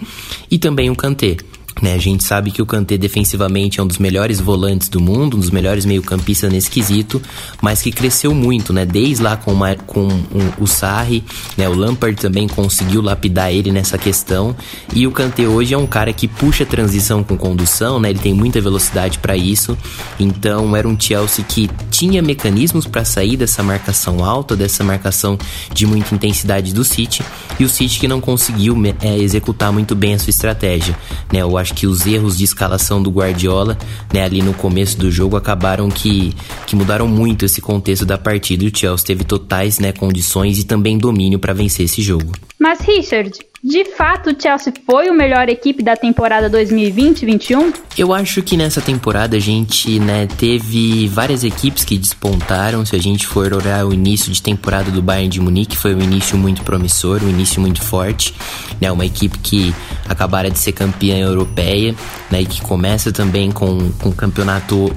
e 0.51 0.59
também 0.59 0.91
o 0.91 0.97
Kanté. 0.97 1.37
Né, 1.83 1.95
a 1.95 1.99
gente 1.99 2.23
sabe 2.23 2.53
que 2.53 2.63
o 2.63 2.67
Kanté 2.67 2.97
defensivamente 2.97 3.81
é 3.81 3.83
um 3.83 3.87
dos 3.89 3.99
melhores 3.99 4.39
volantes 4.39 4.89
do 4.89 5.01
mundo, 5.01 5.37
um 5.37 5.41
dos 5.41 5.51
melhores 5.51 5.85
meio-campistas 5.85 6.53
nesse 6.53 6.71
quesito, 6.71 7.21
mas 7.61 7.83
que 7.83 7.91
cresceu 7.91 8.33
muito, 8.33 8.73
né? 8.73 8.87
Desde 8.87 9.21
lá 9.21 9.37
com, 9.37 9.53
uma, 9.53 9.75
com 9.75 10.07
um, 10.07 10.53
o 10.61 10.67
Sarri, 10.69 11.25
né? 11.57 11.69
O 11.69 11.75
Lampard 11.75 12.21
também 12.21 12.47
conseguiu 12.47 13.03
lapidar 13.03 13.53
ele 13.53 13.73
nessa 13.73 13.99
questão. 13.99 14.55
E 14.95 15.09
o 15.09 15.11
Kanté 15.11 15.49
hoje 15.49 15.75
é 15.75 15.79
um 15.79 15.87
cara 15.87 16.13
que 16.13 16.29
puxa 16.29 16.65
transição 16.65 17.25
com 17.25 17.37
condução, 17.37 17.99
né? 17.99 18.11
Ele 18.11 18.21
tem 18.21 18.33
muita 18.33 18.61
velocidade 18.61 19.19
para 19.19 19.37
isso. 19.37 19.77
Então 20.21 20.77
era 20.77 20.87
um 20.87 20.99
Chelsea 20.99 21.45
que 21.45 21.69
tinha 21.91 22.23
mecanismos 22.23 22.87
para 22.87 23.05
sair 23.05 23.37
dessa 23.37 23.61
marcação 23.61 24.25
alta, 24.25 24.55
dessa 24.55 24.85
marcação 24.85 25.37
de 25.75 25.85
muita 25.85 26.15
intensidade 26.15 26.73
do 26.73 26.85
City, 26.85 27.25
e 27.59 27.65
o 27.65 27.69
City 27.69 27.99
que 27.99 28.07
não 28.07 28.21
conseguiu 28.21 28.77
é, 29.01 29.19
executar 29.19 29.73
muito 29.73 29.97
bem 29.97 30.15
a 30.15 30.19
sua 30.21 30.31
estratégia, 30.31 30.97
né? 31.33 31.41
Eu 31.41 31.59
acho 31.59 31.72
que 31.73 31.87
os 31.87 32.07
erros 32.07 32.39
de 32.39 32.45
escalação 32.45 33.03
do 33.03 33.11
Guardiola, 33.11 33.77
né, 34.13 34.25
ali 34.25 34.43
no 34.43 34.55
começo 34.55 34.99
do 34.99 35.11
jogo 35.11 35.37
acabaram 35.37 35.89
que, 35.91 36.35
que 36.67 36.77
mudaram 36.77 37.09
muito 37.09 37.45
esse 37.45 37.61
contexto 37.61 38.05
da 38.05 38.19
partida. 38.19 38.65
E 38.65 38.69
o 38.69 38.77
Chelsea 38.77 39.07
teve 39.07 39.25
totais, 39.25 39.79
né, 39.79 39.93
condições 39.93 40.59
e 40.59 40.65
também 40.65 40.99
domínio 40.99 41.39
para 41.39 41.53
vencer 41.53 41.87
esse 41.87 42.03
jogo. 42.03 42.33
Mas 42.59 42.81
Richard, 42.81 43.39
de 43.65 43.85
fato, 43.85 44.31
o 44.31 44.35
Chelsea 44.37 44.73
foi 44.85 45.09
o 45.09 45.15
melhor 45.15 45.49
equipe 45.49 45.85
da 45.85 45.95
temporada 45.95 46.51
2020-21? 46.51 47.73
Eu 47.97 48.13
acho 48.13 48.43
que 48.43 48.57
nessa 48.57 48.81
temporada 48.81 49.37
a 49.37 49.41
gente, 49.41 50.01
né, 50.01 50.27
teve 50.27 51.07
várias 51.07 51.45
equipes 51.45 51.85
que 51.85 51.97
despontaram. 51.97 52.85
Se 52.85 52.97
a 52.97 52.99
gente 52.99 53.25
for 53.25 53.53
olhar 53.53 53.87
o 53.87 53.95
início 53.95 54.33
de 54.33 54.43
temporada 54.43 54.91
do 54.91 55.01
Bayern 55.01 55.29
de 55.29 55.41
Munique, 55.41 55.77
foi 55.77 55.95
um 55.95 56.01
início 56.01 56.37
muito 56.37 56.63
promissor, 56.65 57.23
um 57.23 57.29
início 57.29 57.61
muito 57.61 57.81
forte, 57.81 58.35
né, 58.81 58.91
uma 58.91 59.07
equipe 59.07 59.39
que 59.39 59.73
acabara 60.09 60.51
de 60.51 60.59
ser 60.59 60.73
campeã 60.73 61.19
europeia, 61.19 61.95
né, 62.33 62.43
e 62.43 62.47
que 62.47 62.61
começa 62.63 63.13
também 63.13 63.53
com, 63.53 63.93
com 63.93 64.09
o 64.09 64.13
campeonato 64.13 64.91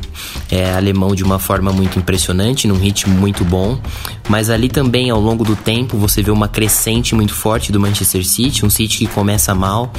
é, 0.49 0.73
alemão 0.73 1.13
de 1.13 1.23
uma 1.23 1.37
forma 1.37 1.71
muito 1.71 1.99
impressionante, 1.99 2.67
num 2.67 2.79
ritmo 2.79 3.13
muito 3.13 3.45
bom. 3.45 3.79
Mas 4.27 4.49
ali 4.49 4.69
também, 4.69 5.11
ao 5.11 5.19
longo 5.19 5.43
do 5.43 5.55
tempo, 5.55 5.97
você 5.97 6.23
vê 6.23 6.31
uma 6.31 6.47
crescente 6.47 7.13
muito 7.13 7.35
forte 7.35 7.71
do 7.71 7.79
Manchester 7.79 8.25
City 8.25 8.54
City, 8.55 8.65
um 8.65 8.69
City 8.69 8.99
que 8.99 9.07
começa 9.07 9.53
mal, 9.53 9.91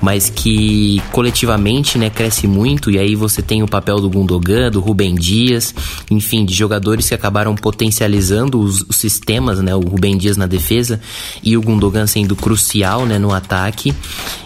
mas 0.00 0.30
que 0.30 1.02
coletivamente, 1.12 1.98
né, 1.98 2.08
cresce 2.08 2.46
muito 2.46 2.90
e 2.90 2.98
aí 2.98 3.14
você 3.14 3.42
tem 3.42 3.62
o 3.62 3.68
papel 3.68 4.00
do 4.00 4.08
Gundogan, 4.08 4.70
do 4.70 4.80
Rubem 4.80 5.14
Dias, 5.14 5.74
enfim, 6.10 6.44
de 6.44 6.54
jogadores 6.54 7.08
que 7.08 7.14
acabaram 7.14 7.54
potencializando 7.54 8.60
os, 8.60 8.82
os 8.82 8.96
sistemas, 8.96 9.60
né, 9.60 9.74
o 9.74 9.80
Rubem 9.80 10.16
Dias 10.16 10.36
na 10.36 10.46
defesa 10.46 11.00
e 11.42 11.56
o 11.56 11.62
Gundogan 11.62 12.06
sendo 12.06 12.34
crucial, 12.36 13.04
né, 13.04 13.18
no 13.18 13.32
ataque. 13.32 13.92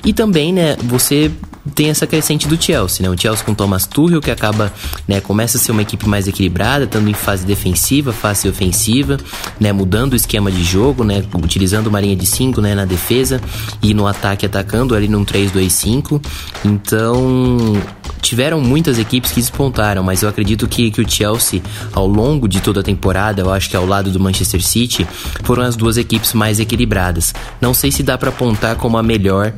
E 0.04 0.12
também, 0.12 0.52
né, 0.52 0.76
você 0.82 1.30
tem 1.74 1.90
essa 1.90 2.06
crescente 2.06 2.48
do 2.48 2.60
Chelsea, 2.60 3.06
né? 3.06 3.14
O 3.14 3.16
Chelsea 3.16 3.44
com 3.44 3.54
Thomas 3.54 3.86
Tuchel 3.86 4.20
que 4.20 4.32
acaba, 4.32 4.72
né, 5.06 5.20
começa 5.20 5.56
a 5.56 5.60
ser 5.60 5.70
uma 5.70 5.82
equipe 5.82 6.08
mais 6.08 6.26
equilibrada, 6.26 6.84
estando 6.84 7.08
em 7.08 7.14
fase 7.14 7.46
defensiva, 7.46 8.12
fase 8.12 8.48
ofensiva, 8.48 9.16
né, 9.60 9.72
mudando 9.72 10.14
o 10.14 10.16
esquema 10.16 10.50
de 10.50 10.64
jogo, 10.64 11.04
né, 11.04 11.22
utilizando 11.40 11.86
uma 11.86 12.00
linha 12.00 12.16
de 12.16 12.26
5, 12.26 12.60
né, 12.60 12.74
na 12.74 12.84
defesa 12.84 13.40
e 13.82 13.94
no 13.94 14.06
ataque 14.06 14.46
atacando 14.46 14.94
ali 14.94 15.08
num 15.08 15.24
3-2-5. 15.24 16.20
Então, 16.64 17.80
tiveram 18.20 18.60
muitas 18.60 18.98
equipes 18.98 19.32
que 19.32 19.40
despontaram, 19.40 20.02
mas 20.02 20.22
eu 20.22 20.28
acredito 20.28 20.66
que, 20.68 20.90
que 20.90 21.00
o 21.00 21.10
Chelsea, 21.10 21.60
ao 21.92 22.06
longo 22.06 22.48
de 22.48 22.60
toda 22.60 22.80
a 22.80 22.82
temporada, 22.82 23.42
eu 23.42 23.52
acho 23.52 23.68
que 23.68 23.76
ao 23.76 23.84
lado 23.84 24.10
do 24.10 24.20
Manchester 24.20 24.62
City, 24.62 25.06
foram 25.42 25.64
as 25.64 25.76
duas 25.76 25.96
equipes 25.96 26.32
mais 26.32 26.60
equilibradas. 26.60 27.34
Não 27.60 27.74
sei 27.74 27.90
se 27.90 28.02
dá 28.02 28.16
para 28.16 28.30
apontar 28.30 28.76
como 28.76 28.96
a 28.96 29.02
melhor 29.02 29.52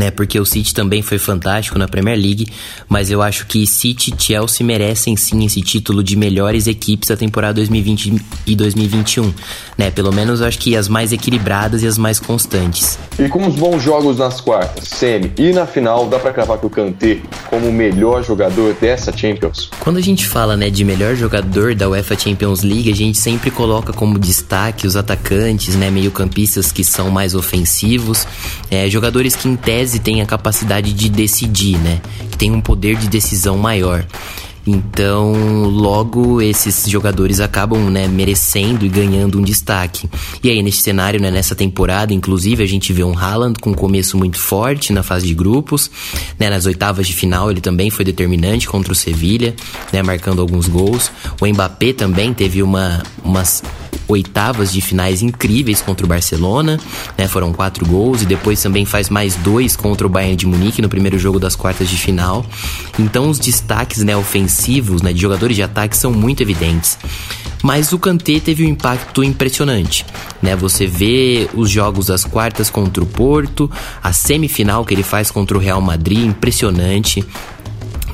né? 0.00 0.10
Porque 0.10 0.40
o 0.40 0.46
City 0.46 0.72
também 0.72 1.02
foi 1.02 1.18
fantástico 1.18 1.78
na 1.78 1.86
Premier 1.86 2.16
League, 2.16 2.46
mas 2.88 3.10
eu 3.10 3.20
acho 3.20 3.46
que 3.46 3.66
City 3.66 4.14
e 4.16 4.22
Chelsea 4.22 4.66
merecem 4.66 5.14
sim 5.14 5.44
esse 5.44 5.60
título 5.60 6.02
de 6.02 6.16
melhores 6.16 6.66
equipes 6.66 7.10
da 7.10 7.16
temporada 7.16 7.54
2020 7.54 8.22
e 8.46 8.56
2021, 8.56 9.32
né? 9.76 9.90
Pelo 9.90 10.10
menos 10.10 10.40
eu 10.40 10.46
acho 10.46 10.58
que 10.58 10.74
as 10.74 10.88
mais 10.88 11.12
equilibradas 11.12 11.82
e 11.82 11.86
as 11.86 11.98
mais 11.98 12.18
constantes. 12.18 12.98
E 13.18 13.28
com 13.28 13.46
os 13.46 13.54
bons 13.54 13.82
jogos 13.82 14.16
nas 14.16 14.40
quartas, 14.40 14.88
semi 14.88 15.30
e 15.36 15.52
na 15.52 15.66
final, 15.66 16.08
dá 16.08 16.18
para 16.18 16.32
cravar 16.32 16.58
que 16.58 16.64
o 16.64 16.70
Kanté 16.70 17.18
como 17.50 17.68
o 17.68 17.72
melhor 17.72 18.24
jogador 18.24 18.74
dessa 18.80 19.14
Champions? 19.14 19.68
Quando 19.80 19.98
a 19.98 20.00
gente 20.00 20.26
fala, 20.26 20.56
né, 20.56 20.70
de 20.70 20.82
melhor 20.84 21.14
jogador 21.14 21.74
da 21.74 21.88
UEFA 21.90 22.18
Champions 22.18 22.62
League, 22.62 22.90
a 22.90 22.94
gente 22.94 23.18
sempre 23.18 23.50
coloca 23.50 23.92
como 23.92 24.18
destaque 24.18 24.86
os 24.86 24.96
atacantes, 24.96 25.76
né, 25.76 25.90
meio-campistas 25.90 26.72
que 26.72 26.82
são 26.82 27.10
mais 27.10 27.34
ofensivos, 27.34 28.26
é, 28.70 28.88
jogadores 28.88 29.36
que 29.36 29.48
em 29.48 29.56
tese 29.56 29.89
têm 29.98 30.22
a 30.22 30.26
capacidade 30.26 30.92
de 30.92 31.08
decidir, 31.08 31.78
né? 31.78 32.00
Que 32.30 32.36
tem 32.36 32.50
um 32.52 32.60
poder 32.60 32.96
de 32.96 33.08
decisão 33.08 33.56
maior. 33.58 34.06
Então, 34.66 35.64
logo 35.64 36.40
esses 36.40 36.88
jogadores 36.88 37.40
acabam, 37.40 37.90
né, 37.90 38.06
merecendo 38.06 38.84
e 38.84 38.88
ganhando 38.88 39.38
um 39.38 39.42
destaque. 39.42 40.08
E 40.42 40.50
aí 40.50 40.62
nesse 40.62 40.82
cenário, 40.82 41.20
né, 41.20 41.30
nessa 41.30 41.54
temporada, 41.54 42.12
inclusive 42.12 42.62
a 42.62 42.66
gente 42.66 42.92
vê 42.92 43.02
um 43.02 43.16
Haaland 43.18 43.58
com 43.58 43.70
um 43.70 43.74
começo 43.74 44.16
muito 44.16 44.38
forte 44.38 44.92
na 44.92 45.02
fase 45.02 45.26
de 45.26 45.34
grupos, 45.34 45.90
né, 46.38 46.50
nas 46.50 46.66
oitavas 46.66 47.06
de 47.06 47.14
final 47.14 47.50
ele 47.50 47.60
também 47.60 47.90
foi 47.90 48.04
determinante 48.04 48.68
contra 48.68 48.92
o 48.92 48.96
Sevilha, 48.96 49.54
né, 49.92 50.02
marcando 50.02 50.40
alguns 50.42 50.68
gols. 50.68 51.10
O 51.40 51.46
Mbappé 51.46 51.92
também 51.92 52.34
teve 52.34 52.62
uma 52.62 53.02
umas 53.24 53.62
oitavas 54.10 54.72
de 54.72 54.80
finais 54.80 55.22
incríveis 55.22 55.80
contra 55.80 56.04
o 56.04 56.08
Barcelona, 56.08 56.78
né? 57.16 57.28
Foram 57.28 57.52
quatro 57.52 57.86
gols 57.86 58.22
e 58.22 58.26
depois 58.26 58.62
também 58.62 58.84
faz 58.84 59.08
mais 59.08 59.36
dois 59.36 59.76
contra 59.76 60.06
o 60.06 60.10
Bayern 60.10 60.36
de 60.36 60.46
Munique 60.46 60.82
no 60.82 60.88
primeiro 60.88 61.18
jogo 61.18 61.38
das 61.38 61.56
quartas 61.56 61.88
de 61.88 61.96
final. 61.96 62.44
Então 62.98 63.28
os 63.28 63.38
destaques, 63.38 64.02
né, 64.02 64.16
ofensivos, 64.16 65.02
né, 65.02 65.12
de 65.12 65.20
jogadores 65.20 65.56
de 65.56 65.62
ataque 65.62 65.96
são 65.96 66.12
muito 66.12 66.42
evidentes. 66.42 66.98
Mas 67.62 67.92
o 67.92 67.98
Kanté 67.98 68.40
teve 68.40 68.64
um 68.64 68.68
impacto 68.68 69.22
impressionante, 69.22 70.06
né? 70.40 70.56
Você 70.56 70.86
vê 70.86 71.48
os 71.54 71.68
jogos 71.68 72.06
das 72.06 72.24
quartas 72.24 72.70
contra 72.70 73.02
o 73.02 73.06
Porto, 73.06 73.70
a 74.02 74.12
semifinal 74.12 74.84
que 74.84 74.94
ele 74.94 75.02
faz 75.02 75.30
contra 75.30 75.58
o 75.58 75.60
Real 75.60 75.80
Madrid, 75.80 76.24
impressionante. 76.24 77.22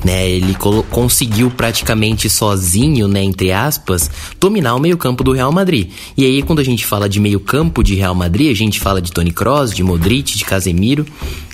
Né, 0.03 0.29
ele 0.29 0.55
conseguiu 0.91 1.49
praticamente 1.49 2.29
sozinho, 2.29 3.07
né, 3.07 3.23
entre 3.23 3.51
aspas, 3.51 4.09
dominar 4.39 4.75
o 4.75 4.79
meio-campo 4.79 5.23
do 5.23 5.31
Real 5.31 5.51
Madrid. 5.51 5.89
E 6.15 6.23
aí, 6.23 6.43
quando 6.43 6.59
a 6.59 6.63
gente 6.63 6.85
fala 6.85 7.09
de 7.09 7.19
meio-campo 7.19 7.83
de 7.83 7.95
Real 7.95 8.13
Madrid, 8.13 8.51
a 8.51 8.55
gente 8.55 8.79
fala 8.79 9.01
de 9.01 9.11
Toni 9.11 9.31
Kroos, 9.31 9.73
de 9.73 9.83
Modric, 9.83 10.37
de 10.37 10.45
Casemiro, 10.45 11.05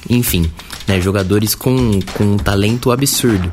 enfim, 0.09 0.51
né, 0.87 0.99
jogadores 0.99 1.55
com, 1.55 1.99
com 2.13 2.33
um 2.33 2.37
talento 2.37 2.91
absurdo. 2.91 3.51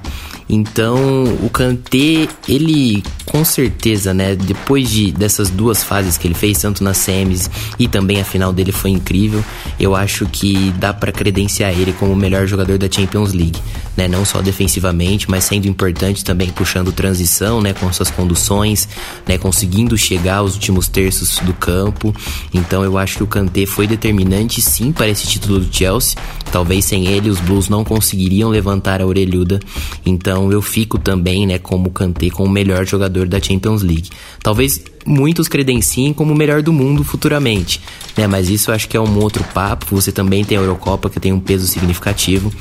Então, 0.53 1.25
o 1.45 1.49
Kanté, 1.49 2.29
ele 2.49 3.05
com 3.25 3.45
certeza, 3.45 4.13
né, 4.13 4.35
depois 4.35 4.91
de 4.91 5.13
dessas 5.13 5.49
duas 5.49 5.85
fases 5.85 6.19
que 6.19 6.27
ele 6.27 6.35
fez, 6.35 6.59
tanto 6.59 6.83
nas 6.83 6.97
semis 6.97 7.49
e 7.79 7.87
também 7.87 8.21
a 8.21 8.25
final 8.25 8.53
dele 8.53 8.73
foi 8.73 8.91
incrível, 8.91 9.45
eu 9.79 9.95
acho 9.95 10.27
que 10.27 10.73
dá 10.77 10.93
para 10.93 11.13
credenciar 11.13 11.71
ele 11.71 11.93
como 11.93 12.13
o 12.13 12.17
melhor 12.17 12.49
jogador 12.49 12.77
da 12.77 12.91
Champions 12.91 13.33
League, 13.33 13.61
né, 14.01 14.09
não 14.09 14.25
só 14.25 14.41
defensivamente, 14.41 15.31
mas 15.31 15.45
sendo 15.45 15.69
importante 15.69 16.25
também 16.25 16.49
puxando 16.49 16.91
transição, 16.91 17.61
né, 17.61 17.75
com 17.75 17.93
suas 17.93 18.11
conduções, 18.11 18.89
né, 19.29 19.37
conseguindo 19.37 19.97
chegar 19.99 20.37
aos 20.37 20.55
últimos 20.55 20.89
terços 20.89 21.39
do 21.41 21.53
campo. 21.53 22.15
Então, 22.55 22.83
eu 22.83 22.97
acho 22.97 23.19
que 23.19 23.23
o 23.23 23.27
Kanté 23.27 23.67
foi 23.67 23.87
determinante 23.87 24.63
sim 24.63 24.91
para 24.91 25.07
esse 25.07 25.27
título 25.27 25.61
do 25.61 25.75
Chelsea. 25.75 26.17
Talvez 26.51 26.87
sem 26.87 27.09
ele 27.09 27.29
os 27.29 27.41
Blues 27.41 27.69
não 27.69 27.85
conseguiriam 27.85 28.49
levantar 28.49 29.03
a 29.03 29.07
orelhuda. 29.07 29.61
Então, 30.07 30.51
eu 30.51 30.63
fico 30.63 30.99
também, 30.99 31.47
né, 31.47 31.59
como 31.59 31.91
Kanté 31.91 32.31
como 32.31 32.49
o 32.49 32.53
melhor 32.53 32.87
jogador 32.87 33.29
da 33.29 33.39
Champions 33.39 33.83
League. 33.83 34.09
Talvez 34.43 34.83
muitos 35.07 35.49
credenciem 35.49 36.13
como 36.13 36.33
o 36.33 36.37
melhor 36.37 36.63
do 36.63 36.73
mundo 36.73 37.03
futuramente, 37.05 37.81
né? 38.17 38.27
Mas 38.27 38.49
isso 38.49 38.71
eu 38.71 38.75
acho 38.75 38.89
que 38.89 38.97
é 38.97 39.01
um 39.01 39.19
outro 39.19 39.45
papo. 39.55 39.87
Você 39.91 40.13
também 40.13 40.45
tem 40.45 40.59
a 40.59 40.61
Eurocopa 40.61 41.11
que 41.11 41.21
tem 41.21 41.33
um 41.33 41.41
peso 41.41 41.67
significativo, 41.67 42.53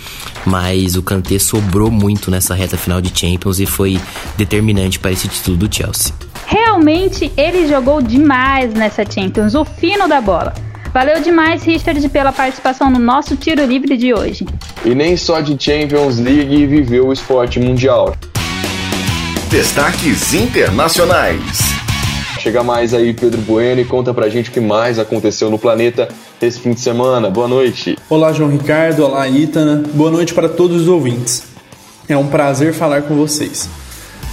mas 0.46 0.96
o 0.96 1.04
Kanté 1.04 1.40
sobrou 1.40 1.92
muito 1.92 2.32
nessa 2.32 2.54
reta 2.54 2.78
final 2.78 3.02
de 3.02 3.18
Champions 3.18 3.60
e 3.60 3.66
foi 3.66 4.00
determinante 4.38 5.00
para 5.00 5.12
esse 5.12 5.28
título 5.28 5.58
do 5.58 5.74
Chelsea. 5.74 6.14
Realmente 6.46 7.32
ele 7.38 7.68
jogou 7.68 8.02
demais 8.02 8.74
nessa 8.74 9.04
Champions, 9.10 9.54
o 9.56 9.64
fino 9.66 10.08
da 10.08 10.22
bola. 10.22 10.54
Valeu 10.92 11.22
demais, 11.22 11.64
Richard, 11.64 12.10
pela 12.10 12.32
participação 12.32 12.90
no 12.90 12.98
nosso 12.98 13.36
tiro 13.36 13.64
livre 13.64 13.96
de 13.96 14.14
hoje. 14.14 14.46
E 14.84 14.96
nem 14.96 15.16
só 15.16 15.40
de 15.40 15.56
Champions 15.62 16.18
League 16.18 16.66
viveu 16.66 17.08
o 17.08 17.14
esporte 17.14 17.60
mundial. 17.60 18.16
Destaques 19.52 20.34
internacionais. 20.34 21.79
Chega 22.40 22.64
mais 22.64 22.94
aí, 22.94 23.14
Pedro 23.14 23.42
Bueno, 23.42 23.82
e 23.82 23.86
conta 23.86 24.14
pra 24.14 24.30
gente 24.30 24.50
o 24.50 24.54
que 24.54 24.62
mais 24.62 24.98
aconteceu 24.98 25.50
no 25.50 25.60
planeta 25.60 26.08
esse 26.42 26.58
fim 26.58 26.72
de 26.72 26.80
semana. 26.80 27.30
Boa 27.30 27.50
noite. 27.50 27.98
Olá, 28.10 28.32
João 28.32 28.50
Ricardo. 28.50 29.04
Olá, 29.04 29.28
Itana. 29.28 29.84
Boa 29.94 30.10
noite 30.10 30.34
para 30.34 30.48
todos 30.48 30.84
os 30.84 30.88
ouvintes. 30.88 31.44
É 32.08 32.16
um 32.16 32.28
prazer 32.28 32.74
falar 32.74 33.02
com 33.02 33.14
vocês. 33.14 33.70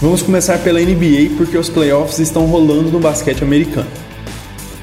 Vamos 0.00 0.22
começar 0.22 0.58
pela 0.58 0.78
NBA 0.78 1.34
porque 1.36 1.58
os 1.58 1.68
playoffs 1.68 2.20
estão 2.20 2.46
rolando 2.46 2.92
no 2.92 3.00
basquete 3.00 3.42
americano. 3.42 3.88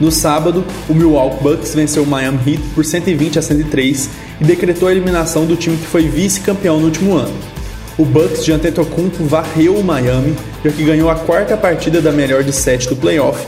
No 0.01 0.11
sábado, 0.11 0.65
o 0.89 0.93
Milwaukee 0.93 1.41
Bucks 1.41 1.73
venceu 1.73 2.03
o 2.03 2.07
Miami 2.07 2.39
Heat 2.45 2.63
por 2.75 2.83
120 2.83 3.39
a 3.39 3.41
103 3.41 4.09
e 4.41 4.43
decretou 4.43 4.89
a 4.89 4.91
eliminação 4.91 5.45
do 5.45 5.55
time 5.55 5.77
que 5.77 5.87
foi 5.87 6.09
vice-campeão 6.09 6.77
no 6.77 6.87
último 6.87 7.15
ano. 7.15 7.52
O 7.95 8.03
Bucks 8.05 8.43
de 8.43 8.51
Antetokounmpo 8.51 9.23
varreu 9.25 9.75
o 9.75 9.83
Miami, 9.83 10.35
já 10.65 10.71
que 10.71 10.83
ganhou 10.83 11.11
a 11.11 11.15
quarta 11.15 11.55
partida 11.55 12.01
da 12.01 12.11
melhor 12.11 12.43
de 12.43 12.51
sete 12.51 12.89
do 12.89 12.95
playoff, 12.95 13.45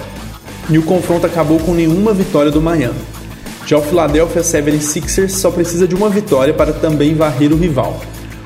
e 0.69 0.77
o 0.77 0.84
confronto 0.84 1.25
acabou 1.25 1.60
com 1.60 1.73
nenhuma 1.73 2.13
vitória 2.13 2.51
do 2.51 2.62
Miami. 2.62 2.99
Já 3.65 3.79
o 3.79 3.81
Philadelphia 3.81 4.43
76ers 4.43 5.29
só 5.29 5.49
precisa 5.49 5.88
de 5.88 5.95
uma 5.95 6.10
vitória 6.10 6.53
para 6.53 6.71
também 6.71 7.15
varrer 7.15 7.51
o 7.51 7.58
rival. 7.58 7.99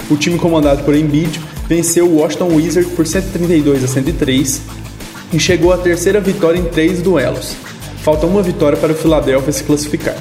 O 0.09 0.15
time 0.15 0.39
comandado 0.39 0.83
por 0.83 0.95
Embiid 0.95 1.41
venceu 1.67 2.07
o 2.07 2.19
Washington 2.19 2.55
Wizards 2.55 2.93
por 2.93 3.05
132 3.05 3.83
a 3.83 3.87
103 3.87 4.61
e 5.33 5.39
chegou 5.39 5.73
à 5.73 5.77
terceira 5.77 6.21
vitória 6.21 6.57
em 6.57 6.63
três 6.63 7.01
duelos. 7.01 7.57
Falta 8.03 8.25
uma 8.25 8.41
vitória 8.41 8.77
para 8.77 8.93
o 8.93 8.95
Philadelphia 8.95 9.51
se 9.51 9.63
classificar. 9.65 10.15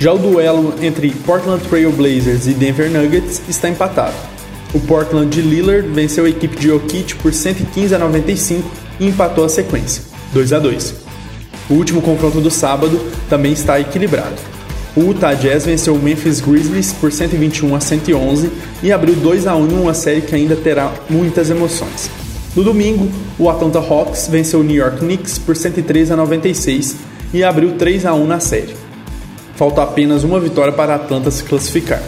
Já 0.00 0.12
o 0.12 0.18
duelo 0.18 0.74
entre 0.82 1.10
Portland 1.24 1.64
Trail 1.68 1.92
Blazers 1.92 2.48
e 2.48 2.52
Denver 2.52 2.90
Nuggets 2.90 3.40
está 3.48 3.68
empatado. 3.68 4.35
O 4.76 4.80
Portland 4.80 5.30
de 5.30 5.40
Lillard 5.40 5.88
venceu 5.88 6.26
a 6.26 6.28
equipe 6.28 6.54
de 6.54 6.66
Jokic 6.66 7.14
por 7.14 7.32
115 7.32 7.94
a 7.94 7.98
95 7.98 8.70
e 9.00 9.06
empatou 9.06 9.42
a 9.42 9.48
sequência, 9.48 10.02
2 10.34 10.52
a 10.52 10.58
2. 10.58 10.94
O 11.70 11.74
último 11.74 12.02
confronto 12.02 12.42
do 12.42 12.50
sábado 12.50 13.00
também 13.26 13.54
está 13.54 13.80
equilibrado. 13.80 14.34
O 14.94 15.00
Utah 15.00 15.32
Jazz 15.32 15.64
venceu 15.64 15.94
o 15.94 15.98
Memphis 15.98 16.40
Grizzlies 16.40 16.92
por 16.92 17.10
121 17.10 17.74
a 17.74 17.80
111 17.80 18.50
e 18.82 18.92
abriu 18.92 19.14
2 19.14 19.46
a 19.46 19.56
1 19.56 19.66
em 19.66 19.80
uma 19.80 19.94
série 19.94 20.20
que 20.20 20.34
ainda 20.34 20.54
terá 20.54 20.92
muitas 21.08 21.48
emoções. 21.48 22.10
No 22.54 22.62
domingo, 22.62 23.08
o 23.38 23.48
Atlanta 23.48 23.78
Hawks 23.78 24.28
venceu 24.28 24.60
o 24.60 24.62
New 24.62 24.76
York 24.76 24.98
Knicks 24.98 25.38
por 25.38 25.56
103 25.56 26.10
a 26.10 26.16
96 26.16 26.96
e 27.32 27.42
abriu 27.42 27.78
3 27.78 28.04
a 28.04 28.12
1 28.12 28.26
na 28.26 28.40
série. 28.40 28.76
Falta 29.54 29.82
apenas 29.82 30.22
uma 30.22 30.38
vitória 30.38 30.74
para 30.74 30.92
a 30.92 30.96
Atlanta 30.96 31.30
se 31.30 31.44
classificar. 31.44 32.02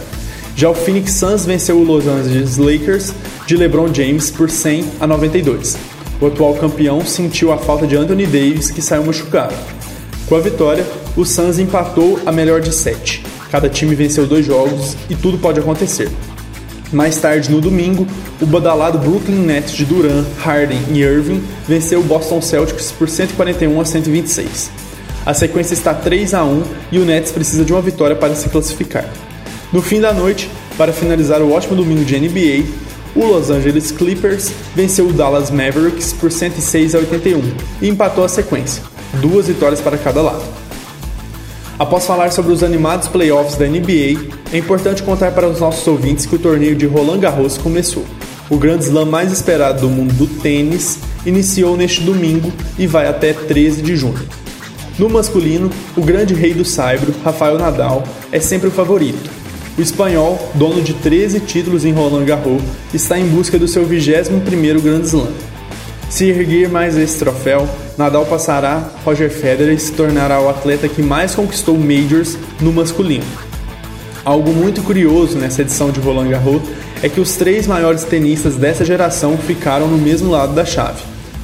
Já 0.59 0.69
o 0.69 0.75
Phoenix 0.75 1.13
Suns 1.13 1.45
venceu 1.45 1.77
o 1.77 1.85
Los 1.85 2.05
Angeles 2.05 2.57
Lakers 2.57 3.13
de 3.47 3.55
LeBron 3.55 3.93
James 3.93 4.29
por 4.29 4.49
100 4.49 4.83
a 4.99 5.07
92. 5.07 5.77
O 6.19 6.27
atual 6.27 6.53
campeão 6.55 6.99
sentiu 7.05 7.53
a 7.53 7.57
falta 7.57 7.87
de 7.87 7.95
Anthony 7.95 8.25
Davis, 8.25 8.69
que 8.69 8.81
saiu 8.81 9.05
machucado. 9.05 9.55
Com 10.27 10.35
a 10.35 10.39
vitória, 10.41 10.85
o 11.15 11.23
Suns 11.23 11.59
empatou 11.59 12.19
a 12.25 12.31
melhor 12.33 12.59
de 12.59 12.75
sete. 12.75 13.23
Cada 13.49 13.69
time 13.69 13.95
venceu 13.95 14.27
dois 14.27 14.45
jogos 14.45 14.97
e 15.09 15.15
tudo 15.15 15.37
pode 15.37 15.61
acontecer. 15.61 16.11
Mais 16.91 17.15
tarde, 17.15 17.49
no 17.49 17.61
domingo, 17.61 18.05
o 18.41 18.45
badalado 18.45 18.97
Brooklyn 18.97 19.37
Nets 19.37 19.71
de 19.71 19.85
Duran, 19.85 20.25
Harden 20.39 20.81
e 20.91 20.99
Irving 20.99 21.41
venceu 21.69 22.01
o 22.01 22.03
Boston 22.03 22.41
Celtics 22.41 22.91
por 22.91 23.07
141 23.07 23.79
a 23.79 23.85
126. 23.85 24.71
A 25.25 25.33
sequência 25.33 25.73
está 25.73 25.93
3 25.93 26.33
a 26.33 26.43
1 26.43 26.63
e 26.91 26.99
o 26.99 27.05
Nets 27.05 27.31
precisa 27.31 27.63
de 27.63 27.71
uma 27.71 27.81
vitória 27.81 28.17
para 28.17 28.35
se 28.35 28.49
classificar. 28.49 29.09
No 29.71 29.83
fim 29.83 30.01
da 30.01 30.11
noite, 30.11 30.49
para 30.75 30.91
finalizar 30.91 31.43
o 31.43 31.51
ótimo 31.51 31.75
domingo 31.75 32.03
de 32.03 32.19
NBA, 32.19 32.65
o 33.15 33.23
Los 33.23 33.51
Angeles 33.51 33.91
Clippers 33.91 34.51
venceu 34.75 35.07
o 35.07 35.13
Dallas 35.13 35.51
Mavericks 35.51 36.11
por 36.11 36.31
106 36.31 36.95
a 36.95 36.97
81 36.99 37.41
e 37.79 37.87
empatou 37.87 38.23
a 38.23 38.29
sequência, 38.29 38.81
duas 39.21 39.47
vitórias 39.47 39.79
para 39.79 39.95
cada 39.95 40.23
lado. 40.23 40.43
Após 41.77 42.05
falar 42.05 42.31
sobre 42.31 42.51
os 42.51 42.63
animados 42.63 43.07
playoffs 43.07 43.57
da 43.57 43.67
NBA, 43.67 44.31
é 44.51 44.57
importante 44.57 45.03
contar 45.03 45.33
para 45.33 45.47
os 45.47 45.59
nossos 45.59 45.87
ouvintes 45.87 46.25
que 46.25 46.35
o 46.35 46.39
torneio 46.39 46.75
de 46.75 46.87
Roland 46.87 47.19
Garros 47.19 47.57
começou. 47.57 48.05
O 48.49 48.57
grande 48.57 48.85
slam 48.85 49.05
mais 49.05 49.31
esperado 49.31 49.81
do 49.81 49.89
mundo 49.89 50.13
do 50.15 50.25
tênis 50.41 50.97
iniciou 51.27 51.77
neste 51.77 52.01
domingo 52.01 52.51
e 52.77 52.87
vai 52.87 53.07
até 53.07 53.33
13 53.33 53.83
de 53.83 53.95
junho. 53.95 54.27
No 54.97 55.07
masculino, 55.09 55.69
o 55.95 56.01
grande 56.01 56.33
rei 56.33 56.53
do 56.53 56.65
saibro, 56.65 57.13
Rafael 57.23 57.57
Nadal, 57.57 58.03
é 58.31 58.39
sempre 58.39 58.67
o 58.67 58.71
favorito, 58.71 59.29
o 59.79 59.81
espanhol, 59.81 60.51
dono 60.55 60.81
de 60.81 60.93
13 60.93 61.39
títulos 61.39 61.85
em 61.85 61.93
Roland 61.93 62.25
Garros, 62.25 62.61
está 62.93 63.17
em 63.17 63.25
busca 63.25 63.57
do 63.57 63.65
seu 63.65 63.87
21º 63.87 64.81
Grand 64.81 65.01
Slam. 65.01 65.31
Se 66.09 66.25
erguer 66.25 66.67
mais 66.67 66.97
esse 66.97 67.17
troféu, 67.17 67.67
Nadal 67.97 68.25
passará 68.25 68.91
Roger 69.05 69.29
Federer 69.29 69.79
se 69.79 69.93
tornará 69.93 70.41
o 70.41 70.49
atleta 70.49 70.89
que 70.89 71.01
mais 71.01 71.33
conquistou 71.33 71.77
majors 71.77 72.37
no 72.59 72.73
masculino. 72.73 73.23
Algo 74.25 74.51
muito 74.51 74.81
curioso 74.83 75.37
nessa 75.37 75.61
edição 75.61 75.91
de 75.91 75.99
Roland 76.01 76.29
Garros 76.29 76.61
é 77.01 77.07
que 77.07 77.21
os 77.21 77.37
três 77.37 77.65
maiores 77.65 78.03
tenistas 78.03 78.55
dessa 78.55 78.83
geração 78.83 79.37
ficaram 79.37 79.87
no 79.87 79.97
mesmo 79.97 80.29
lado 80.29 80.53
da 80.53 80.65
chave. 80.65 81.01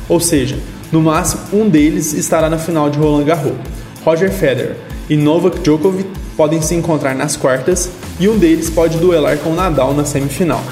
Ou 0.09 0.19
seja, 0.19 0.57
no 0.91 1.01
máximo 1.01 1.41
um 1.53 1.69
deles 1.69 2.11
estará 2.11 2.49
na 2.49 2.57
final 2.57 2.89
de 2.89 2.99
Roland 2.99 3.23
Garros. 3.23 3.55
Roger 4.03 4.29
Federer 4.29 4.75
e 5.09 5.15
Novak 5.15 5.59
Djokovic 5.61 6.09
podem 6.35 6.61
se 6.61 6.75
encontrar 6.75 7.15
nas 7.15 7.37
quartas 7.37 7.89
e 8.19 8.27
um 8.29 8.37
deles 8.37 8.69
pode 8.69 8.97
duelar 8.97 9.37
com 9.37 9.53
Nadal 9.53 9.93
na 9.93 10.05
semifinal. 10.05 10.63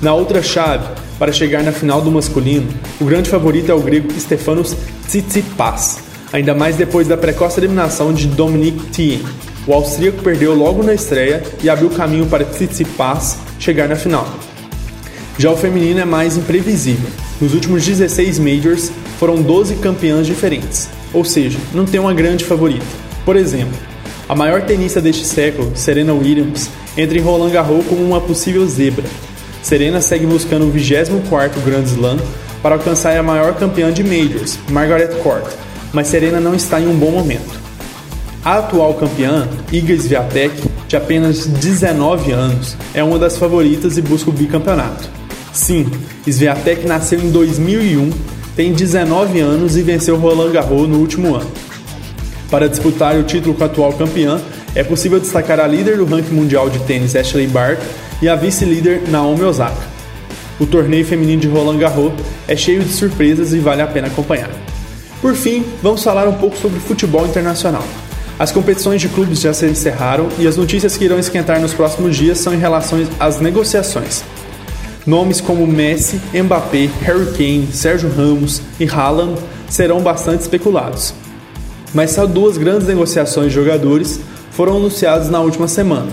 Na 0.00 0.14
outra 0.14 0.42
chave, 0.42 0.86
para 1.18 1.32
chegar 1.32 1.62
na 1.62 1.72
final 1.72 2.00
do 2.00 2.10
masculino, 2.10 2.68
o 3.00 3.04
grande 3.04 3.30
favorito 3.30 3.70
é 3.70 3.74
o 3.74 3.80
grego 3.80 4.12
Stefanos 4.18 4.76
Tsitsipas, 5.06 6.00
ainda 6.32 6.54
mais 6.54 6.76
depois 6.76 7.06
da 7.06 7.16
precoce 7.16 7.60
eliminação 7.60 8.12
de 8.12 8.26
Dominic 8.26 8.86
Thiem. 8.86 9.22
O 9.66 9.72
austríaco 9.72 10.22
perdeu 10.22 10.54
logo 10.54 10.82
na 10.82 10.92
estreia 10.92 11.42
e 11.62 11.70
abriu 11.70 11.90
caminho 11.90 12.26
para 12.26 12.44
Tsitsipas 12.44 13.38
chegar 13.58 13.88
na 13.88 13.94
final. 13.94 14.26
Já 15.38 15.50
o 15.50 15.56
feminino 15.56 16.00
é 16.00 16.04
mais 16.04 16.36
imprevisível. 16.36 17.08
Nos 17.40 17.54
últimos 17.54 17.84
16 17.84 18.38
majors, 18.38 18.90
foram 19.18 19.40
12 19.40 19.76
campeãs 19.76 20.26
diferentes, 20.26 20.88
ou 21.12 21.24
seja, 21.24 21.58
não 21.72 21.84
tem 21.84 22.00
uma 22.00 22.12
grande 22.12 22.44
favorita. 22.44 22.84
Por 23.24 23.36
exemplo, 23.36 23.78
a 24.28 24.34
maior 24.34 24.62
tenista 24.62 25.00
deste 25.00 25.24
século, 25.24 25.72
Serena 25.74 26.14
Williams, 26.14 26.70
entra 26.96 27.18
em 27.18 27.20
Roland 27.20 27.50
Garros 27.50 27.84
como 27.86 28.02
uma 28.02 28.20
possível 28.20 28.66
zebra. 28.66 29.04
Serena 29.62 30.00
segue 30.00 30.26
buscando 30.26 30.66
o 30.66 30.72
24º 30.72 31.50
Grand 31.64 31.84
Slam 31.84 32.18
para 32.62 32.76
alcançar 32.76 33.16
a 33.16 33.22
maior 33.22 33.54
campeã 33.54 33.92
de 33.92 34.02
Majors, 34.02 34.58
Margaret 34.70 35.18
Court, 35.22 35.52
mas 35.92 36.06
Serena 36.06 36.40
não 36.40 36.54
está 36.54 36.80
em 36.80 36.86
um 36.86 36.96
bom 36.96 37.10
momento. 37.10 37.60
A 38.44 38.58
atual 38.58 38.94
campeã, 38.94 39.48
Iga 39.70 39.96
Swiatek, 39.96 40.54
de 40.88 40.96
apenas 40.96 41.46
19 41.46 42.32
anos, 42.32 42.76
é 42.92 43.02
uma 43.02 43.18
das 43.18 43.36
favoritas 43.36 43.96
e 43.96 44.02
busca 44.02 44.30
o 44.30 44.32
bicampeonato. 44.32 45.08
Sim, 45.52 45.86
Swiatek 46.28 46.86
nasceu 46.86 47.20
em 47.20 47.30
2001, 47.30 48.10
tem 48.56 48.72
19 48.72 49.40
anos 49.40 49.76
e 49.76 49.82
venceu 49.82 50.16
Roland 50.16 50.50
Garros 50.50 50.88
no 50.88 50.98
último 50.98 51.34
ano. 51.34 51.50
Para 52.52 52.68
disputar 52.68 53.16
o 53.16 53.22
título 53.22 53.54
com 53.54 53.62
a 53.62 53.66
atual 53.66 53.94
campeã, 53.94 54.38
é 54.74 54.84
possível 54.84 55.18
destacar 55.18 55.58
a 55.58 55.66
líder 55.66 55.96
do 55.96 56.04
ranking 56.04 56.34
mundial 56.34 56.68
de 56.68 56.80
tênis 56.80 57.16
Ashley 57.16 57.46
Bart 57.46 57.78
e 58.20 58.28
a 58.28 58.36
vice-líder 58.36 59.08
Naomi 59.08 59.42
Osaka. 59.42 59.80
O 60.60 60.66
torneio 60.66 61.02
feminino 61.02 61.40
de 61.40 61.48
Roland 61.48 61.78
Garros 61.78 62.12
é 62.46 62.54
cheio 62.54 62.84
de 62.84 62.92
surpresas 62.92 63.54
e 63.54 63.58
vale 63.58 63.80
a 63.80 63.86
pena 63.86 64.08
acompanhar. 64.08 64.50
Por 65.22 65.34
fim, 65.34 65.64
vamos 65.82 66.04
falar 66.04 66.28
um 66.28 66.34
pouco 66.34 66.54
sobre 66.58 66.78
futebol 66.78 67.26
internacional. 67.26 67.84
As 68.38 68.52
competições 68.52 69.00
de 69.00 69.08
clubes 69.08 69.40
já 69.40 69.54
se 69.54 69.64
encerraram 69.64 70.28
e 70.38 70.46
as 70.46 70.58
notícias 70.58 70.94
que 70.94 71.06
irão 71.06 71.18
esquentar 71.18 71.58
nos 71.58 71.72
próximos 71.72 72.14
dias 72.14 72.36
são 72.36 72.52
em 72.52 72.58
relação 72.58 73.02
às 73.18 73.40
negociações. 73.40 74.22
Nomes 75.06 75.40
como 75.40 75.66
Messi, 75.66 76.20
Mbappé, 76.34 76.90
Harry 77.00 77.32
Kane, 77.32 77.68
Sérgio 77.72 78.12
Ramos 78.14 78.60
e 78.78 78.86
Haaland 78.86 79.40
serão 79.70 80.02
bastante 80.02 80.42
especulados 80.42 81.14
mas 81.94 82.12
só 82.12 82.26
duas 82.26 82.56
grandes 82.56 82.86
negociações 82.86 83.48
de 83.48 83.54
jogadores 83.54 84.20
foram 84.50 84.76
anunciadas 84.76 85.28
na 85.28 85.40
última 85.40 85.68
semana. 85.68 86.08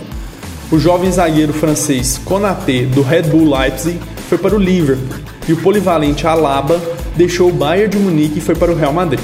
O 0.71 0.77
jovem 0.77 1.11
zagueiro 1.11 1.53
francês 1.53 2.19
Konaté, 2.23 2.83
do 2.83 3.01
Red 3.01 3.23
Bull 3.23 3.49
Leipzig, 3.57 3.99
foi 4.29 4.37
para 4.37 4.55
o 4.55 4.59
Liverpool, 4.59 5.19
e 5.47 5.53
o 5.53 5.57
polivalente 5.57 6.27
Alaba 6.27 6.79
deixou 7.15 7.49
o 7.49 7.53
Bayern 7.53 7.89
de 7.89 7.97
Munique 7.97 8.37
e 8.37 8.41
foi 8.41 8.55
para 8.55 8.71
o 8.71 8.75
Real 8.75 8.93
Madrid. 8.93 9.23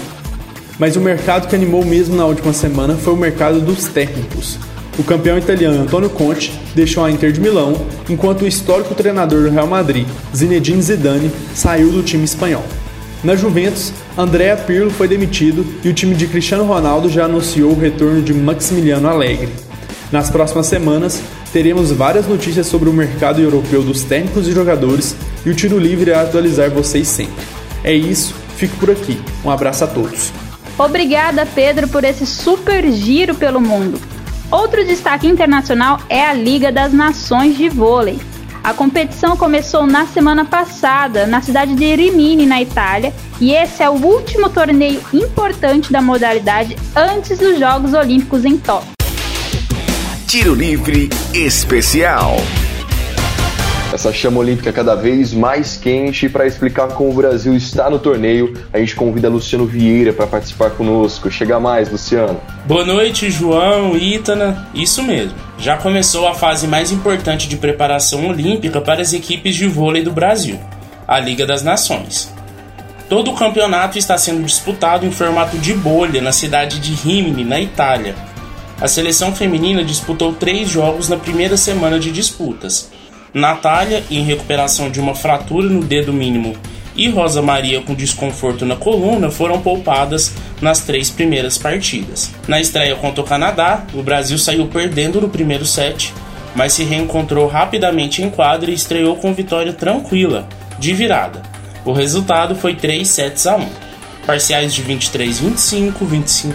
Mas 0.80 0.96
o 0.96 1.02
mercado 1.02 1.48
que 1.48 1.56
animou 1.56 1.86
mesmo 1.86 2.16
na 2.16 2.26
última 2.26 2.52
semana 2.52 2.96
foi 2.96 3.14
o 3.14 3.18
mercado 3.18 3.62
dos 3.62 3.86
técnicos. 3.86 4.58
O 4.98 5.04
campeão 5.04 5.38
italiano 5.38 5.84
Antonio 5.84 6.10
Conte 6.10 6.60
deixou 6.74 7.06
a 7.06 7.12
Inter 7.12 7.32
de 7.32 7.40
Milão, 7.40 7.86
enquanto 8.10 8.42
o 8.42 8.48
histórico 8.48 8.96
treinador 8.96 9.44
do 9.44 9.50
Real 9.50 9.68
Madrid, 9.68 10.08
Zinedine 10.36 10.82
Zidane, 10.82 11.32
saiu 11.54 11.92
do 11.92 12.02
time 12.02 12.24
espanhol. 12.24 12.64
Na 13.26 13.36
Juventus, 13.36 13.92
Andrea 14.16 14.56
Pirlo 14.56 14.92
foi 14.92 15.08
demitido 15.08 15.66
e 15.84 15.90
o 15.90 15.94
time 15.96 16.14
de 16.14 16.28
Cristiano 16.28 16.64
Ronaldo 16.64 17.10
já 17.10 17.26
anunciou 17.26 17.72
o 17.72 17.80
retorno 17.80 18.22
de 18.22 18.32
Maximiliano 18.32 19.10
Allegri. 19.10 19.50
Nas 20.12 20.30
próximas 20.30 20.68
semanas, 20.68 21.24
teremos 21.52 21.92
várias 21.92 22.28
notícias 22.28 22.68
sobre 22.68 22.88
o 22.88 22.94
mercado 22.94 23.42
europeu 23.42 23.82
dos 23.82 24.04
técnicos 24.04 24.48
e 24.48 24.52
jogadores 24.52 25.16
e 25.44 25.50
o 25.50 25.56
Tiro 25.56 25.80
Livre 25.80 26.14
a 26.14 26.22
atualizar 26.22 26.70
vocês 26.70 27.08
sempre. 27.08 27.44
É 27.84 27.92
isso, 27.92 28.36
fico 28.58 28.78
por 28.78 28.92
aqui. 28.92 29.20
Um 29.44 29.50
abraço 29.50 29.86
a 29.86 29.88
todos. 29.88 30.32
Obrigada, 30.78 31.48
Pedro, 31.48 31.88
por 31.88 32.04
esse 32.04 32.28
super 32.28 32.92
giro 32.92 33.34
pelo 33.34 33.60
mundo. 33.60 34.00
Outro 34.52 34.86
destaque 34.86 35.26
internacional 35.26 36.00
é 36.10 36.24
a 36.24 36.34
Liga 36.34 36.72
das 36.72 36.94
Nações 36.94 37.58
de 37.58 37.70
Vôlei. 37.70 38.20
A 38.66 38.74
competição 38.74 39.38
começou 39.38 39.86
na 39.86 40.08
semana 40.08 40.44
passada, 40.44 41.28
na 41.28 41.40
cidade 41.40 41.76
de 41.76 41.96
Rimini, 41.96 42.48
na 42.48 42.60
Itália, 42.60 43.14
e 43.40 43.54
esse 43.54 43.84
é 43.84 43.88
o 43.88 43.94
último 43.94 44.50
torneio 44.50 45.00
importante 45.14 45.92
da 45.92 46.02
modalidade 46.02 46.76
antes 46.96 47.38
dos 47.38 47.60
Jogos 47.60 47.94
Olímpicos 47.94 48.44
em 48.44 48.58
Tóquio. 48.58 48.94
Tiro 50.26 50.56
Livre 50.56 51.12
Especial. 51.32 52.38
Essa 53.96 54.12
chama 54.12 54.40
olímpica 54.42 54.74
cada 54.74 54.94
vez 54.94 55.34
mais 55.34 55.78
quente 55.78 56.28
para 56.28 56.46
explicar 56.46 56.90
como 56.90 57.12
o 57.12 57.14
Brasil 57.14 57.56
está 57.56 57.90
no 57.90 57.98
torneio. 57.98 58.54
A 58.74 58.78
gente 58.78 58.94
convida 58.94 59.30
Luciano 59.30 59.66
Vieira 59.66 60.12
para 60.12 60.28
participar 60.28 60.72
conosco. 60.72 61.32
Chega 61.32 61.62
mais, 61.62 61.90
Luciano. 61.90 62.42
Boa 62.66 62.84
noite, 62.84 63.32
João, 63.32 63.96
Ítana. 63.96 64.68
Isso 64.76 65.02
mesmo. 65.02 65.38
Já 65.58 65.78
começou 65.78 66.28
a 66.28 66.36
fase 66.36 66.68
mais 66.68 66.92
importante 66.92 67.48
de 67.48 67.56
preparação 67.56 68.28
olímpica 68.28 68.82
para 68.82 69.02
as 69.02 69.14
equipes 69.14 69.56
de 69.56 69.66
vôlei 69.66 70.04
do 70.04 70.12
Brasil, 70.12 70.60
a 71.08 71.18
Liga 71.18 71.46
das 71.46 71.64
Nações. 71.64 72.30
Todo 73.08 73.32
o 73.32 73.36
campeonato 73.36 73.98
está 73.98 74.18
sendo 74.18 74.44
disputado 74.44 75.06
em 75.06 75.12
formato 75.12 75.58
de 75.58 75.74
bolha 75.74 76.22
na 76.22 76.34
cidade 76.34 76.80
de 76.80 76.94
Rimini, 76.94 77.46
na 77.46 77.62
Itália. 77.62 78.14
A 78.82 78.90
seleção 78.90 79.34
feminina 79.34 79.86
disputou 79.86 80.34
três 80.34 80.70
jogos 80.70 81.08
na 81.08 81.16
primeira 81.16 81.56
semana 81.56 81.98
de 81.98 82.12
disputas 82.12 82.94
Natália, 83.36 84.02
em 84.10 84.24
recuperação 84.24 84.90
de 84.90 84.98
uma 84.98 85.14
fratura 85.14 85.68
no 85.68 85.84
dedo 85.84 86.14
mínimo, 86.14 86.56
e 86.96 87.10
Rosa 87.10 87.42
Maria, 87.42 87.82
com 87.82 87.94
desconforto 87.94 88.66
na 88.66 88.78
coluna, 88.78 89.30
foram 89.30 89.60
poupadas 89.60 90.34
nas 90.62 90.80
três 90.80 91.10
primeiras 91.10 91.58
partidas. 91.58 92.32
Na 92.48 92.62
estreia 92.62 92.96
contra 92.96 93.22
o 93.22 93.28
Canadá, 93.28 93.86
o 93.94 94.02
Brasil 94.02 94.38
saiu 94.38 94.68
perdendo 94.68 95.20
no 95.20 95.28
primeiro 95.28 95.66
set, 95.66 96.14
mas 96.56 96.72
se 96.72 96.86
reencontrou 96.86 97.46
rapidamente 97.48 98.24
em 98.24 98.30
quadra 98.30 98.72
e 98.72 98.74
estreou 98.74 99.18
com 99.18 99.34
vitória 99.34 99.74
tranquila, 99.74 100.48
de 100.80 100.94
virada. 100.94 101.42
O 101.84 101.92
resultado 101.92 102.56
foi 102.56 102.74
3 102.74 103.06
sets 103.06 103.46
a 103.46 103.58
1. 103.58 103.68
Parciais 104.26 104.74
de 104.74 104.82
23-25, 104.82 105.94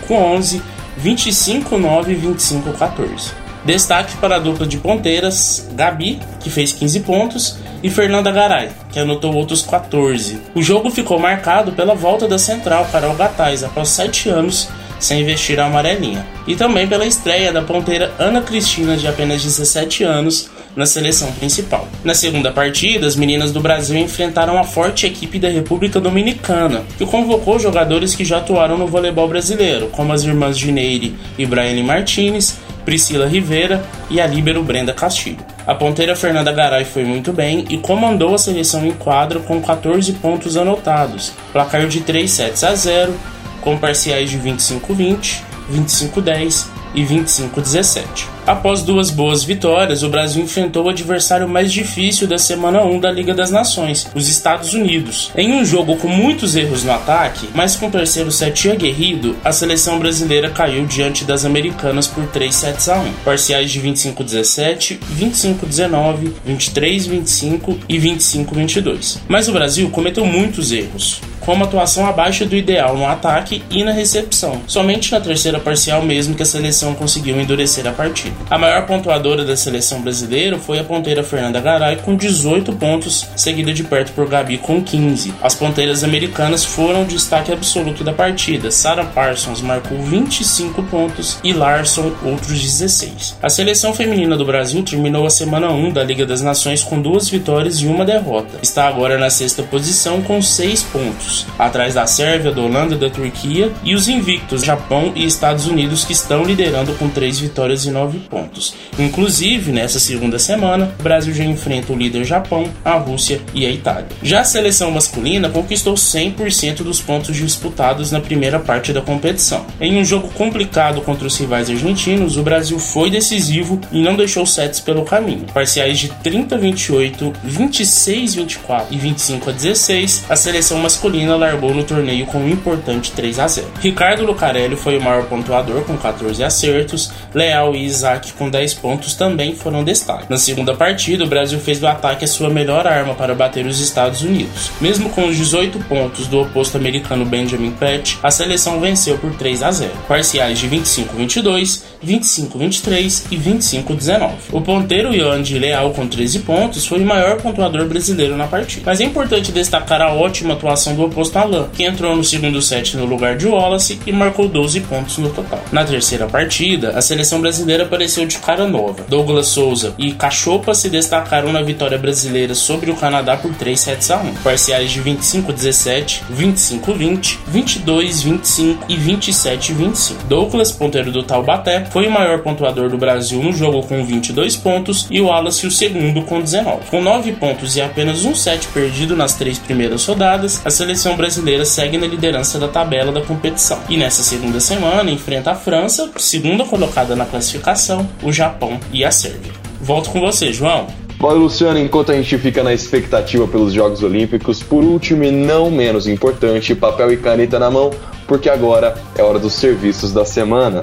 25-11, 0.09 0.63
25-9 1.05 2.09
e 2.09 2.15
25-14. 2.15 3.40
Destaque 3.65 4.17
para 4.17 4.37
a 4.37 4.39
dupla 4.39 4.67
de 4.67 4.79
ponteiras 4.79 5.69
Gabi, 5.73 6.19
que 6.41 6.51
fez 6.51 6.73
15 6.73 7.01
pontos, 7.01 7.59
e 7.83 7.91
Fernanda 7.91 8.31
Garay, 8.31 8.71
que 8.93 8.99
anotou 8.99 9.35
outros 9.35 9.63
14. 9.63 10.41
O 10.55 10.63
jogo 10.63 10.91
ficou 10.91 11.19
marcado 11.19 11.73
pela 11.73 11.95
volta 11.95 12.27
da 12.27 12.39
central 12.39 12.87
Carol 12.91 13.15
Gataz 13.15 13.63
após 13.65 13.89
7 13.91 14.29
anos 14.29 14.69
sem 15.01 15.25
vestir 15.25 15.59
a 15.59 15.65
amarelinha, 15.65 16.27
e 16.47 16.55
também 16.55 16.87
pela 16.87 17.07
estreia 17.07 17.51
da 17.51 17.63
ponteira 17.63 18.13
Ana 18.19 18.43
Cristina, 18.43 18.97
de 18.97 19.09
apenas 19.09 19.43
17 19.43 20.05
anos, 20.05 20.51
na 20.77 20.87
seleção 20.87 21.33
principal. 21.33 21.89
Na 22.05 22.15
segunda 22.15 22.53
partida, 22.53 23.07
as 23.07 23.17
meninas 23.17 23.51
do 23.51 23.61
Brasil 23.61 23.99
enfrentaram 23.99 24.59
a 24.59 24.63
forte 24.63 25.07
equipe 25.07 25.39
da 25.39 25.49
República 25.49 25.99
Dominicana, 25.99 26.85
que 26.97 27.07
convocou 27.07 27.59
jogadores 27.59 28.15
que 28.15 28.25
já 28.25 28.39
atuaram 28.39 28.79
no 28.79 28.87
voleibol 28.87 29.27
brasileiro, 29.27 29.89
como 29.89 30.13
as 30.13 30.23
irmãs 30.23 30.59
Gineire 30.59 31.17
e 31.39 31.47
Briane 31.47 31.83
Martinez, 31.83 32.59
Priscila 32.85 33.27
Rivera 33.27 33.85
e 34.09 34.21
a 34.21 34.27
líbero 34.27 34.63
Brenda 34.63 34.93
Castilho. 34.93 35.45
A 35.67 35.75
ponteira 35.75 36.17
Fernanda 36.17 36.53
Garay 36.53 36.85
foi 36.85 37.05
muito 37.05 37.33
bem 37.33 37.65
e 37.69 37.79
comandou 37.79 38.35
a 38.35 38.39
seleção 38.39 38.85
em 38.85 38.93
quadra 38.93 39.41
com 39.41 39.61
14 39.61 40.13
pontos 40.15 40.57
anotados, 40.57 41.33
placar 41.53 41.87
de 41.87 42.01
3 42.01 42.31
sets 42.31 42.65
a 42.65 42.75
0, 42.75 43.15
com 43.61 43.79
parciais 43.79 44.31
de 44.31 44.39
25-20, 44.39 45.43
25-10 45.73 46.67
e 46.95 47.05
25-17. 47.05 48.40
Após 48.51 48.83
duas 48.83 49.11
boas 49.11 49.45
vitórias, 49.45 50.03
o 50.03 50.09
Brasil 50.09 50.43
enfrentou 50.43 50.87
o 50.87 50.89
adversário 50.89 51.49
mais 51.49 51.73
difícil 51.73 52.27
da 52.27 52.37
semana 52.37 52.83
1 52.83 52.99
da 52.99 53.09
Liga 53.09 53.33
das 53.33 53.53
Nações, 53.53 54.09
os 54.13 54.27
Estados 54.27 54.75
Unidos. 54.75 55.31
Em 55.37 55.53
um 55.53 55.65
jogo 55.65 55.95
com 55.95 56.09
muitos 56.09 56.57
erros 56.57 56.83
no 56.83 56.91
ataque, 56.91 57.49
mas 57.55 57.77
com 57.77 57.87
o 57.87 57.91
terceiro 57.93 58.33
set 58.33 58.69
aguerrido, 58.69 59.37
a 59.45 59.53
seleção 59.53 60.01
brasileira 60.01 60.51
caiu 60.51 60.85
diante 60.85 61.25
das 61.25 61.45
americanas 61.45 62.09
por 62.09 62.27
3 62.27 62.53
sets 62.53 62.89
a 62.89 62.99
1, 62.99 63.13
parciais 63.25 63.71
de 63.71 63.81
25-17, 63.81 64.99
25-19, 65.17 66.33
23-25 66.45 67.77
e 67.89 67.99
25-22. 68.01 69.19
Mas 69.29 69.47
o 69.47 69.53
Brasil 69.53 69.89
cometeu 69.91 70.27
muitos 70.27 70.73
erros 70.73 71.21
com 71.41 71.53
uma 71.53 71.65
atuação 71.65 72.07
abaixo 72.07 72.45
do 72.45 72.57
ideal 72.57 72.97
no 72.97 73.07
ataque 73.07 73.63
e 73.71 73.83
na 73.83 73.93
recepção. 73.93 74.61
Somente 74.67 75.11
na 75.13 75.21
terceira 75.21 75.59
parcial 75.59 76.03
mesmo 76.03 76.35
que 76.35 76.43
a 76.43 76.47
seleção 76.47 76.95
conseguiu 76.95 77.41
endurecer 77.41 77.87
a 77.87 77.93
partida. 77.93 78.37
A 78.49 78.59
maior 78.59 78.87
pontuadora 78.87 79.45
da 79.45 79.57
seleção 79.57 80.01
brasileira 80.01 80.59
foi 80.59 80.79
a 80.79 80.85
ponteira 80.85 81.23
Fernanda 81.23 81.61
Garay 81.61 81.97
com 81.97 82.17
18 82.17 82.73
pontos, 82.75 83.27
seguida 83.37 83.73
de 83.73 83.85
perto 83.85 84.13
por 84.13 84.29
Gabi 84.29 84.59
com 84.59 84.83
15. 84.83 85.35
As 85.43 85.55
ponteiras 85.55 86.05
americanas 86.05 86.65
foram 86.65 87.03
o 87.03 87.07
destaque 87.07 87.53
absoluto 87.53 88.05
da 88.05 88.13
partida. 88.13 88.71
Sarah 88.71 89.05
Parsons 89.05 89.61
marcou 89.61 89.99
25 90.03 90.83
pontos 90.85 91.39
e 91.43 91.53
Larson 91.53 92.13
outros 92.25 92.61
16. 92.61 93.37
A 93.43 93.49
seleção 93.49 93.95
feminina 93.95 94.37
do 94.37 94.45
Brasil 94.45 94.83
terminou 94.83 95.27
a 95.27 95.31
semana 95.31 95.71
1 95.71 95.93
da 95.93 96.05
Liga 96.05 96.27
das 96.27 96.43
Nações 96.43 96.83
com 96.83 97.01
duas 97.01 97.29
vitórias 97.29 97.81
e 97.81 97.87
uma 97.87 98.05
derrota. 98.05 98.59
Está 98.63 98.87
agora 98.89 99.19
na 99.19 99.31
sexta 99.31 99.63
posição 99.63 100.23
com 100.23 100.41
6 100.41 100.83
pontos, 100.85 101.30
atrás 101.59 101.95
da 101.95 102.07
Sérvia, 102.07 102.53
da 102.53 102.61
Holanda 102.61 102.97
da 102.97 103.11
Turquia, 103.11 103.73
e 103.85 103.95
os 103.95 104.09
invictos 104.09 104.65
Japão 104.65 105.13
e 105.15 105.25
Estados 105.25 105.67
Unidos 105.67 106.05
que 106.05 106.13
estão 106.13 106.45
liderando 106.45 106.93
com 106.95 107.09
3 107.09 107.39
vitórias 107.39 107.85
e 107.85 107.91
9 107.91 108.19
pontos. 108.31 108.75
Inclusive, 108.99 109.73
nessa 109.73 109.99
segunda 109.99 110.39
semana, 110.39 110.95
o 110.99 111.03
Brasil 111.03 111.33
já 111.33 111.45
enfrenta 111.45 111.93
o 111.93 111.97
líder 111.97 112.25
Japão, 112.25 112.69
a 112.85 112.95
Rússia 112.95 113.41
e 113.55 113.67
a 113.67 113.71
Itália. 113.71 114.09
Já 114.23 114.41
a 114.41 114.45
seleção 114.45 114.91
masculina 114.91 115.49
conquistou 115.49 115.95
100% 115.95 116.83
dos 116.83 117.01
pontos 117.01 117.37
disputados 117.37 118.11
na 118.11 118.21
primeira 118.21 118.59
parte 118.59 118.93
da 118.93 119.01
competição. 119.01 119.65
Em 119.81 119.99
um 119.99 120.05
jogo 120.05 120.29
complicado 120.29 121.01
contra 121.03 121.27
os 121.27 121.37
rivais 121.37 121.71
argentinos, 121.71 122.37
o 122.37 122.43
Brasil 122.43 122.79
foi 122.79 123.11
decisivo 123.11 123.81
e 123.93 124.03
não 124.03 124.17
deixou 124.17 124.45
sets 124.47 124.81
pelo 124.81 125.05
caminho. 125.05 125.47
Parciais 125.53 125.99
de 125.99 126.09
30 126.09 126.55
a 126.55 126.59
28, 126.59 127.33
26 127.45 128.33
a 128.33 128.41
24 128.41 128.95
e 128.95 128.99
25 128.99 129.51
a 129.51 129.53
16, 129.53 130.25
a 130.29 130.37
seleção 130.37 130.79
masculina 130.79 131.20
largou 131.27 131.75
no 131.75 131.85
torneio 131.85 132.27
com 132.27 132.39
um 132.39 132.49
importante 132.49 133.13
3 133.13 133.39
a 133.39 133.49
0. 133.49 133.67
Ricardo 133.81 134.25
Lucarelli 134.25 134.77
foi 134.77 134.99
o 134.99 135.03
maior 135.03 135.25
pontuador 135.25 135.83
com 135.83 135.97
14 135.97 136.43
acertos, 136.43 137.13
Leal 137.35 137.75
e 137.75 137.85
Isaac 137.85 138.33
com 138.35 138.49
10 138.49 138.75
pontos 138.75 139.15
também 139.15 139.55
foram 139.55 139.85
destaque. 139.85 140.27
Na 140.29 140.37
segunda 140.37 140.75
partida, 140.75 141.25
o 141.25 141.29
Brasil 141.29 141.59
fez 141.61 141.79
do 141.79 141.87
ataque 141.87 142.25
a 142.25 142.29
sua 142.29 142.51
melhor 142.51 142.87
arma 142.87 143.15
para 143.15 143.35
bater 143.35 143.67
os 143.67 143.81
Estados 143.81 144.23
Unidos. 144.23 144.71
Mesmo 144.81 145.11
com 145.11 145.27
os 145.27 145.37
18 145.37 145.79
pontos 145.81 146.27
do 146.27 146.41
oposto 146.41 146.77
americano 146.77 147.25
Benjamin 147.25 147.73
Pett, 147.73 148.19
a 148.23 148.31
seleção 148.31 148.81
venceu 148.81 149.19
por 149.19 149.35
3 149.35 149.63
a 149.63 149.71
0. 149.71 149.93
Parciais 150.09 150.59
de 150.59 150.69
25-22, 150.69 151.83
25-23 152.05 153.25
e 153.31 153.37
25-19. 153.37 154.31
O 154.53 154.61
ponteiro 154.61 155.15
Yandi 155.15 155.59
Leal 155.59 155.91
com 155.93 156.07
13 156.07 156.41
pontos 156.41 156.87
foi 156.87 157.01
o 157.01 157.07
maior 157.07 157.41
pontuador 157.41 157.87
brasileiro 157.87 158.37
na 158.37 158.47
partida. 158.47 158.83
Mas 158.87 159.01
é 159.01 159.05
importante 159.05 159.53
destacar 159.53 160.01
a 160.01 160.13
ótima 160.13 160.55
atuação 160.55 160.95
do 160.95 161.03
oposto 161.11 161.31
que 161.73 161.85
entrou 161.85 162.17
no 162.17 162.25
segundo 162.25 162.61
set 162.61 162.97
no 162.97 163.05
lugar 163.05 163.37
de 163.37 163.47
Wallace 163.47 164.01
e 164.07 164.13
marcou 164.13 164.49
12 164.49 164.81
pontos 164.81 165.19
no 165.19 165.31
total. 165.31 165.63
Na 165.71 165.85
terceira 165.85 166.27
partida, 166.27 166.91
a 166.91 167.01
seleção 167.01 167.41
brasileira 167.41 167.85
apareceu 167.85 168.27
de 168.27 168.39
cara 168.39 168.67
nova. 168.67 169.05
Douglas 169.09 169.49
Souza 169.49 169.95
e 169.99 170.13
Cachopa 170.13 170.75
se 170.75 170.91
destacaram 170.91 171.53
na 171.53 171.63
vitória 171.63 171.99
brasileira 171.99 172.55
sobre 172.55 172.91
o 172.91 172.97
Canadá 172.97 173.37
por 173.37 173.55
3 173.55 173.79
sets 173.79 174.11
a 174.11 174.17
1. 174.17 174.35
Parciais 174.37 174.91
de 174.91 175.01
25-17, 175.01 176.23
25-20, 176.37 177.39
22-25 177.53 178.79
e 178.89 178.97
27-25. 178.97 180.17
Douglas, 180.29 180.73
ponteiro 180.73 181.13
do 181.13 181.23
Taubaté, 181.23 181.85
foi 181.87 182.07
o 182.07 182.11
maior 182.11 182.41
pontuador 182.41 182.89
do 182.89 182.99
Brasil 182.99 183.43
no 183.43 183.53
jogo 183.53 183.83
com 183.87 184.05
22 184.05 184.57
pontos 184.57 185.07
e 185.11 185.21
Wallace 185.21 185.67
o 185.67 185.71
segundo 185.71 186.23
com 186.23 186.41
19. 186.41 186.87
Com 186.91 187.03
9 187.03 187.33
pontos 187.33 187.77
e 187.77 187.81
apenas 187.81 188.25
um 188.25 188.35
set 188.35 188.67
perdido 188.69 189.17
nas 189.17 189.35
três 189.35 189.59
primeiras 189.59 190.05
rodadas, 190.05 190.61
a 190.65 190.71
seleção 190.71 191.00
brasileira 191.17 191.65
segue 191.65 191.97
na 191.97 192.07
liderança 192.07 192.59
da 192.59 192.69
tabela 192.69 193.11
da 193.11 193.23
competição. 193.23 193.79
E 193.89 193.97
nessa 193.97 194.23
segunda 194.23 194.61
semana 194.61 195.11
enfrenta 195.11 195.53
a 195.53 195.55
França, 195.55 196.11
segunda 196.17 196.65
colocada 196.65 197.17
na 197.17 197.25
classificação, 197.25 198.09
o 198.23 198.33
Japão 198.33 198.79
e 198.93 199.05
a 199.05 199.11
Sérvia. 199.11 199.53
Volto 199.81 200.11
com 200.11 200.21
você, 200.21 200.53
João. 200.53 200.87
Valeu, 201.19 201.39
Luciano. 201.43 201.79
Enquanto 201.79 202.13
a 202.13 202.15
gente 202.15 202.37
fica 202.39 202.63
na 202.63 202.73
expectativa 202.73 203.47
pelos 203.47 203.73
Jogos 203.73 204.03
Olímpicos, 204.03 204.63
por 204.63 204.85
último 204.85 205.25
e 205.25 205.31
não 205.31 205.71
menos 205.71 206.07
importante, 206.07 206.75
papel 206.75 207.13
e 207.13 207.17
caneta 207.17 207.59
na 207.59 207.71
mão, 207.71 207.91
porque 208.27 208.49
agora 208.49 208.95
é 209.17 209.23
hora 209.23 209.39
dos 209.39 209.55
serviços 209.55 210.13
da 210.13 210.25
semana. 210.25 210.83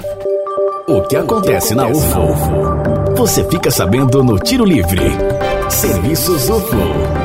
O 0.86 1.02
que 1.02 1.16
acontece 1.16 1.74
na 1.74 1.86
UFO? 1.88 3.14
Você 3.16 3.44
fica 3.44 3.70
sabendo 3.70 4.22
no 4.22 4.38
Tiro 4.38 4.64
Livre. 4.64 5.02
Serviços 5.68 6.48
UFO. 6.48 7.17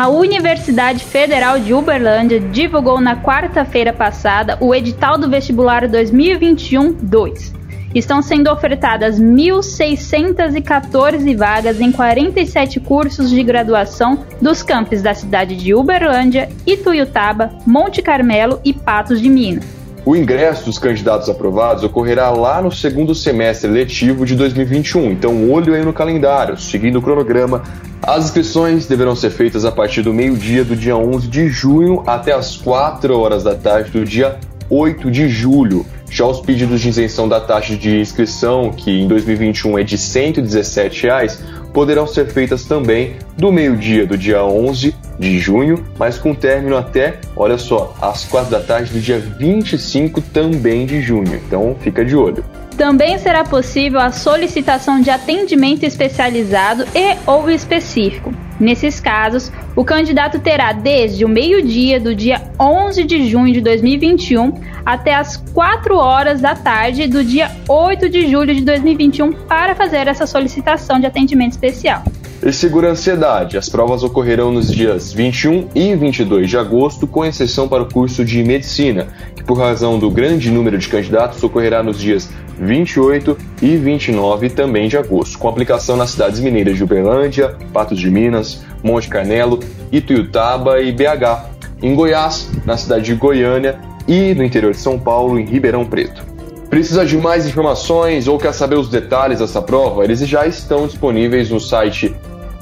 A 0.00 0.08
Universidade 0.08 1.04
Federal 1.04 1.60
de 1.60 1.74
Uberlândia 1.74 2.40
divulgou 2.40 3.02
na 3.02 3.22
quarta-feira 3.22 3.92
passada 3.92 4.56
o 4.58 4.74
edital 4.74 5.18
do 5.18 5.28
vestibular 5.28 5.86
2021-2. 5.86 7.52
Estão 7.94 8.22
sendo 8.22 8.50
ofertadas 8.50 9.20
1.614 9.20 11.36
vagas 11.36 11.82
em 11.82 11.92
47 11.92 12.80
cursos 12.80 13.28
de 13.28 13.42
graduação 13.42 14.24
dos 14.40 14.62
campos 14.62 15.02
da 15.02 15.12
cidade 15.12 15.54
de 15.54 15.74
Uberlândia, 15.74 16.48
Ituiutaba, 16.66 17.50
Monte 17.66 18.00
Carmelo 18.00 18.58
e 18.64 18.72
Patos 18.72 19.20
de 19.20 19.28
Minas. 19.28 19.79
O 20.04 20.16
ingresso 20.16 20.64
dos 20.64 20.78
candidatos 20.78 21.28
aprovados 21.28 21.84
ocorrerá 21.84 22.30
lá 22.30 22.62
no 22.62 22.72
segundo 22.72 23.14
semestre 23.14 23.70
letivo 23.70 24.24
de 24.24 24.34
2021, 24.34 25.10
então 25.12 25.50
olho 25.50 25.74
aí 25.74 25.84
no 25.84 25.92
calendário, 25.92 26.56
seguindo 26.56 26.98
o 26.98 27.02
cronograma. 27.02 27.62
As 28.02 28.24
inscrições 28.24 28.86
deverão 28.86 29.14
ser 29.14 29.30
feitas 29.30 29.66
a 29.66 29.70
partir 29.70 30.00
do 30.00 30.14
meio-dia 30.14 30.64
do 30.64 30.74
dia 30.74 30.96
11 30.96 31.28
de 31.28 31.48
junho 31.48 32.02
até 32.06 32.32
as 32.32 32.56
4 32.56 33.14
horas 33.16 33.44
da 33.44 33.54
tarde 33.54 33.90
do 33.90 34.04
dia 34.04 34.38
8 34.70 35.10
de 35.10 35.28
julho. 35.28 35.84
Já 36.10 36.26
os 36.26 36.40
pedidos 36.40 36.80
de 36.80 36.88
isenção 36.88 37.28
da 37.28 37.38
taxa 37.38 37.76
de 37.76 38.00
inscrição, 38.00 38.72
que 38.72 38.90
em 38.90 39.06
2021 39.06 39.78
é 39.78 39.82
de 39.82 39.98
117 39.98 41.02
reais, 41.02 41.42
poderão 41.74 42.06
ser 42.06 42.26
feitas 42.26 42.64
também 42.64 43.16
do 43.36 43.52
meio-dia 43.52 44.06
do 44.06 44.16
dia 44.16 44.42
11 44.42 44.94
de 45.20 45.38
junho, 45.38 45.84
mas 45.98 46.18
com 46.18 46.34
término 46.34 46.76
até, 46.78 47.18
olha 47.36 47.58
só, 47.58 47.94
às 48.00 48.24
4 48.24 48.50
da 48.50 48.60
tarde 48.60 48.90
do 48.90 48.98
dia 48.98 49.20
25 49.20 50.22
também 50.22 50.86
de 50.86 51.02
junho. 51.02 51.34
Então 51.46 51.76
fica 51.78 52.02
de 52.02 52.16
olho. 52.16 52.42
Também 52.76 53.18
será 53.18 53.44
possível 53.44 54.00
a 54.00 54.10
solicitação 54.10 55.02
de 55.02 55.10
atendimento 55.10 55.84
especializado 55.84 56.86
e 56.94 57.14
ou 57.26 57.50
específico. 57.50 58.32
Nesses 58.58 58.98
casos, 58.98 59.52
o 59.76 59.84
candidato 59.84 60.38
terá 60.38 60.72
desde 60.72 61.24
o 61.24 61.28
meio-dia 61.28 62.00
do 62.00 62.14
dia 62.14 62.40
11 62.58 63.04
de 63.04 63.28
junho 63.28 63.52
de 63.52 63.60
2021 63.60 64.54
até 64.86 65.14
as 65.14 65.36
4 65.36 65.94
horas 65.94 66.40
da 66.40 66.54
tarde 66.54 67.06
do 67.06 67.22
dia 67.22 67.50
8 67.68 68.08
de 68.08 68.30
julho 68.30 68.54
de 68.54 68.62
2021 68.62 69.32
para 69.32 69.74
fazer 69.74 70.08
essa 70.08 70.26
solicitação 70.26 70.98
de 70.98 71.04
atendimento 71.04 71.52
especial. 71.52 72.02
E 72.42 72.54
segura 72.54 72.88
a 72.88 72.92
ansiedade. 72.92 73.58
As 73.58 73.68
provas 73.68 74.02
ocorrerão 74.02 74.50
nos 74.50 74.72
dias 74.72 75.12
21 75.12 75.68
e 75.74 75.94
22 75.94 76.48
de 76.48 76.56
agosto, 76.56 77.06
com 77.06 77.22
exceção 77.22 77.68
para 77.68 77.82
o 77.82 77.92
curso 77.92 78.24
de 78.24 78.42
medicina, 78.42 79.08
que 79.36 79.44
por 79.44 79.58
razão 79.58 79.98
do 79.98 80.10
grande 80.10 80.50
número 80.50 80.78
de 80.78 80.88
candidatos 80.88 81.42
ocorrerá 81.42 81.82
nos 81.82 82.00
dias 82.00 82.30
28 82.58 83.36
e 83.60 83.76
29 83.76 84.48
também 84.48 84.88
de 84.88 84.96
agosto, 84.96 85.38
com 85.38 85.48
aplicação 85.48 85.98
nas 85.98 86.10
cidades 86.10 86.40
mineiras 86.40 86.76
de 86.76 86.84
Uberlândia, 86.84 87.56
Patos 87.74 87.98
de 87.98 88.10
Minas, 88.10 88.62
Monte 88.82 89.08
Carmelo, 89.08 89.60
Ituiutaba 89.92 90.80
e 90.80 90.92
BH. 90.92 91.50
Em 91.82 91.94
Goiás, 91.94 92.50
na 92.64 92.76
cidade 92.76 93.04
de 93.04 93.14
Goiânia 93.14 93.78
e 94.08 94.34
no 94.34 94.42
interior 94.42 94.72
de 94.72 94.78
São 94.78 94.98
Paulo, 94.98 95.38
em 95.38 95.44
Ribeirão 95.44 95.84
Preto. 95.84 96.24
Precisa 96.70 97.04
de 97.04 97.18
mais 97.18 97.46
informações 97.46 98.28
ou 98.28 98.38
quer 98.38 98.54
saber 98.54 98.76
os 98.76 98.88
detalhes 98.88 99.40
dessa 99.40 99.60
prova? 99.60 100.04
Eles 100.04 100.20
já 100.20 100.46
estão 100.46 100.86
disponíveis 100.86 101.50
no 101.50 101.58
site 101.58 102.14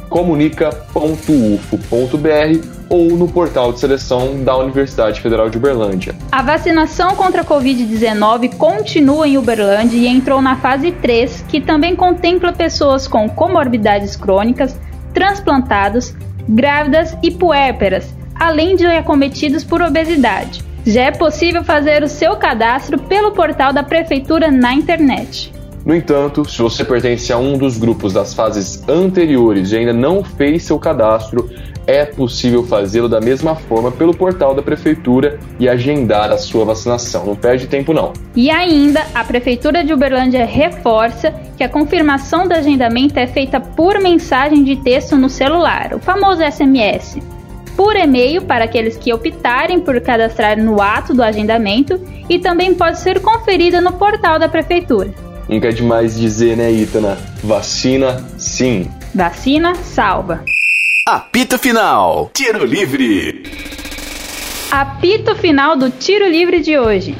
comunica.ufo.br 0.09 2.79
ou 2.88 3.11
no 3.11 3.29
portal 3.29 3.73
de 3.73 3.81
seleção 3.81 4.42
da 4.42 4.57
Universidade 4.57 5.21
Federal 5.21 5.51
de 5.51 5.59
Uberlândia. 5.59 6.14
A 6.33 6.42
vacinação 6.42 7.14
contra 7.14 7.42
a 7.42 7.44
Covid-19 7.44 8.57
continua 8.57 9.29
em 9.29 9.37
Uberlândia 9.37 9.99
e 9.99 10.07
entrou 10.07 10.40
na 10.40 10.57
fase 10.57 10.92
3, 10.92 11.44
que 11.49 11.61
também 11.61 11.94
contempla 11.94 12.53
pessoas 12.53 13.07
com 13.07 13.29
comorbidades 13.29 14.16
crônicas, 14.16 14.79
transplantados, 15.12 16.14
grávidas 16.49 17.16
e 17.23 17.31
puérperas, 17.31 18.14
além 18.35 18.77
de 18.77 18.87
acometidos 18.87 19.64
por 19.64 19.83
obesidade. 19.83 20.64
Já 20.87 21.03
é 21.03 21.11
possível 21.11 21.62
fazer 21.62 22.03
o 22.03 22.09
seu 22.09 22.37
cadastro 22.37 22.99
pelo 22.99 23.33
portal 23.33 23.73
da 23.73 23.83
Prefeitura 23.83 24.51
na 24.51 24.73
internet. 24.73 25.53
No 25.88 25.94
entanto, 25.94 26.44
se 26.46 26.61
você 26.61 26.85
pertence 26.85 27.33
a 27.33 27.38
um 27.38 27.57
dos 27.57 27.79
grupos 27.79 28.12
das 28.12 28.35
fases 28.35 28.87
anteriores 28.87 29.72
e 29.72 29.79
ainda 29.79 29.92
não 29.94 30.22
fez 30.22 30.64
seu 30.64 30.79
cadastro, 30.79 31.48
é 31.87 32.05
possível 32.05 32.62
fazê-lo 32.62 33.09
da 33.09 33.22
mesma 33.22 33.55
forma 33.55 33.90
pelo 33.90 34.14
portal 34.14 34.55
da 34.55 34.61
Prefeitura 34.61 35.38
e 35.59 35.66
agendar 35.66 36.31
a 36.31 36.37
sua 36.37 36.66
vacinação. 36.66 37.24
Não 37.24 37.35
perde 37.35 37.68
tempo, 37.68 37.94
não. 37.94 38.12
E 38.37 38.51
ainda, 38.51 39.03
a 39.14 39.24
Prefeitura 39.24 39.83
de 39.83 39.94
Uberlândia 39.94 40.44
reforça 40.44 41.33
que 41.57 41.64
a 41.64 41.70
confirmação 41.70 42.46
do 42.46 42.53
agendamento 42.53 43.18
é 43.18 43.27
feita 43.27 43.59
por 43.59 43.98
mensagem 43.98 44.62
de 44.64 44.77
texto 44.77 45.16
no 45.16 45.31
celular, 45.31 45.94
o 45.94 45.98
famoso 45.98 46.42
SMS. 46.42 47.16
Por 47.74 47.96
e-mail 47.96 48.42
para 48.42 48.66
aqueles 48.66 48.98
que 48.98 49.11
optarem 49.11 49.81
por 49.81 49.98
cadastrar 50.03 50.62
no 50.62 50.83
ato 50.83 51.14
do 51.14 51.22
agendamento 51.22 51.98
e 52.29 52.38
também 52.38 52.74
pode 52.74 52.98
ser 52.98 53.20
conferida 53.20 53.81
no 53.81 53.92
portal 53.94 54.38
da 54.38 54.51
Prefeitura. 54.51 55.27
Nunca 55.48 55.68
é 55.68 55.72
demais 55.72 56.18
dizer, 56.18 56.56
né, 56.56 56.70
Itana? 56.70 57.16
Vacina, 57.42 58.22
sim. 58.37 58.90
Vacina 59.14 59.74
salva. 59.74 60.44
Apito 61.06 61.58
final. 61.58 62.30
Tiro 62.34 62.66
livre. 62.66 63.44
Apito 64.70 65.34
final 65.37 65.74
do 65.74 65.88
tiro 65.88 66.28
livre 66.28 66.61
de 66.61 66.78
hoje. 66.78 67.16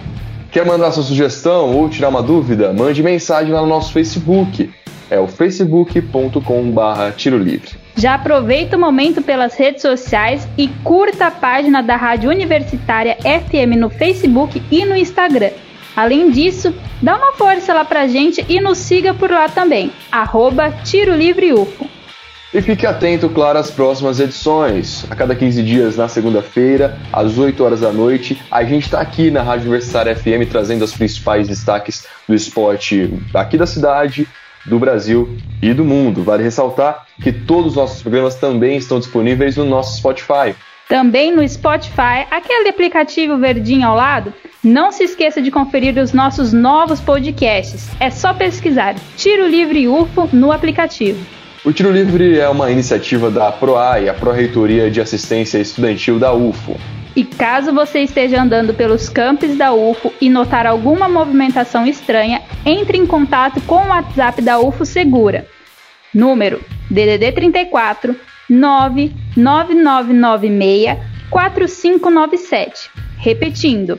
Quer 0.53 0.67
mandar 0.67 0.93
sua 0.93 1.03
sugestão 1.03 1.75
ou 1.75 1.89
tirar 1.89 2.11
uma 2.11 2.23
dúvida? 2.23 2.71
Mande 2.73 3.03
mensagem 3.03 3.51
lá 3.53 3.63
no 3.63 3.67
nosso 3.67 3.93
Facebook. 3.95 4.71
É 5.11 5.19
o 5.19 5.27
facebook.com/barra 5.27 7.13
tiro 7.13 7.39
livre. 7.39 7.79
Já 7.97 8.15
aproveita 8.15 8.77
o 8.77 8.81
momento 8.81 9.23
pelas 9.23 9.55
redes 9.55 9.81
sociais 9.81 10.47
e 10.59 10.69
curta 10.85 11.29
a 11.29 11.31
página 11.31 11.83
da 11.83 11.97
Rádio 11.97 12.29
Universitária 12.29 13.17
FM 13.23 13.79
no 13.79 13.89
Facebook 13.89 14.63
e 14.71 14.85
no 14.85 14.95
Instagram. 14.95 15.51
Além 15.99 16.31
disso, 16.31 16.73
dá 17.03 17.17
uma 17.17 17.33
força 17.33 17.75
lá 17.75 17.85
pra 17.85 18.07
gente 18.07 18.47
e 18.49 18.61
nos 18.61 18.79
siga 18.79 19.13
por 19.13 19.33
lá 19.33 19.49
também, 19.49 19.91
arroba 20.13 20.71
Tiro 20.85 21.13
Livre 21.13 21.53
UFO. 21.53 21.91
E 22.55 22.63
fique 22.63 22.87
atento, 22.87 23.29
claro, 23.29 23.59
às 23.59 23.69
próximas 23.69 24.21
edições. 24.21 25.05
A 25.11 25.17
cada 25.17 25.35
15 25.35 25.61
dias, 25.61 25.97
na 25.97 26.07
segunda-feira, 26.07 26.97
às 27.13 27.37
8 27.37 27.65
horas 27.65 27.81
da 27.81 27.91
noite, 27.91 28.41
a 28.49 28.63
gente 28.63 28.85
está 28.85 29.01
aqui 29.01 29.29
na 29.29 29.43
Rádio 29.43 29.63
Universitária 29.63 30.15
FM 30.15 30.49
trazendo 30.49 30.85
os 30.85 30.93
principais 30.93 31.49
destaques 31.49 32.07
do 32.29 32.35
esporte 32.35 33.13
aqui 33.35 33.59
da 33.59 33.67
cidade, 33.67 34.29
do 34.67 34.79
Brasil 34.79 35.37
e 35.61 35.75
do 35.75 35.85
mundo. 35.85 36.23
Vale 36.23 36.45
ressaltar 36.45 37.09
que 37.21 37.33
todos 37.33 37.73
os 37.73 37.77
nossos 37.77 38.03
programas 38.03 38.37
também 38.37 38.77
estão 38.77 39.01
disponíveis 39.01 39.57
no 39.57 39.65
nosso 39.65 39.99
Spotify. 39.99 40.55
Também 40.89 41.35
no 41.35 41.47
Spotify, 41.47 42.25
aquele 42.31 42.69
aplicativo 42.69 43.37
verdinho 43.37 43.89
ao 43.89 43.97
lado. 43.97 44.33
Não 44.69 44.93
se 44.93 45.03
esqueça 45.03 45.41
de 45.41 45.51
conferir 45.51 45.97
os 45.97 46.13
nossos 46.13 46.53
novos 46.53 47.01
podcasts. 47.01 47.89
É 47.99 48.11
só 48.11 48.35
pesquisar 48.35 48.97
Tiro 49.17 49.49
Livre 49.49 49.89
UFO 49.89 50.29
no 50.31 50.53
aplicativo. 50.53 51.25
O 51.65 51.73
Tiro 51.73 51.91
Livre 51.91 52.39
é 52.39 52.47
uma 52.51 52.71
iniciativa 52.71 53.31
da 53.31 53.51
PROAI, 53.51 54.11
a 54.11 54.15
Pró-Reitoria 54.15 54.91
de 54.91 55.01
Assistência 55.01 55.57
Estudantil 55.57 56.19
da 56.19 56.35
UFO. 56.35 56.77
E 57.17 57.25
caso 57.25 57.73
você 57.73 58.01
esteja 58.01 58.43
andando 58.43 58.75
pelos 58.75 59.09
campos 59.09 59.57
da 59.57 59.73
UFO 59.73 60.13
e 60.21 60.29
notar 60.29 60.67
alguma 60.67 61.09
movimentação 61.09 61.87
estranha, 61.87 62.43
entre 62.67 62.99
em 62.99 63.07
contato 63.07 63.63
com 63.63 63.77
o 63.77 63.89
WhatsApp 63.89 64.43
da 64.43 64.61
UFO 64.61 64.85
Segura. 64.85 65.47
Número 66.13 66.61
DDD 66.91 67.33
34 67.33 68.15
99996 68.51 70.99
4597. 71.31 72.91
Repetindo, 73.17 73.99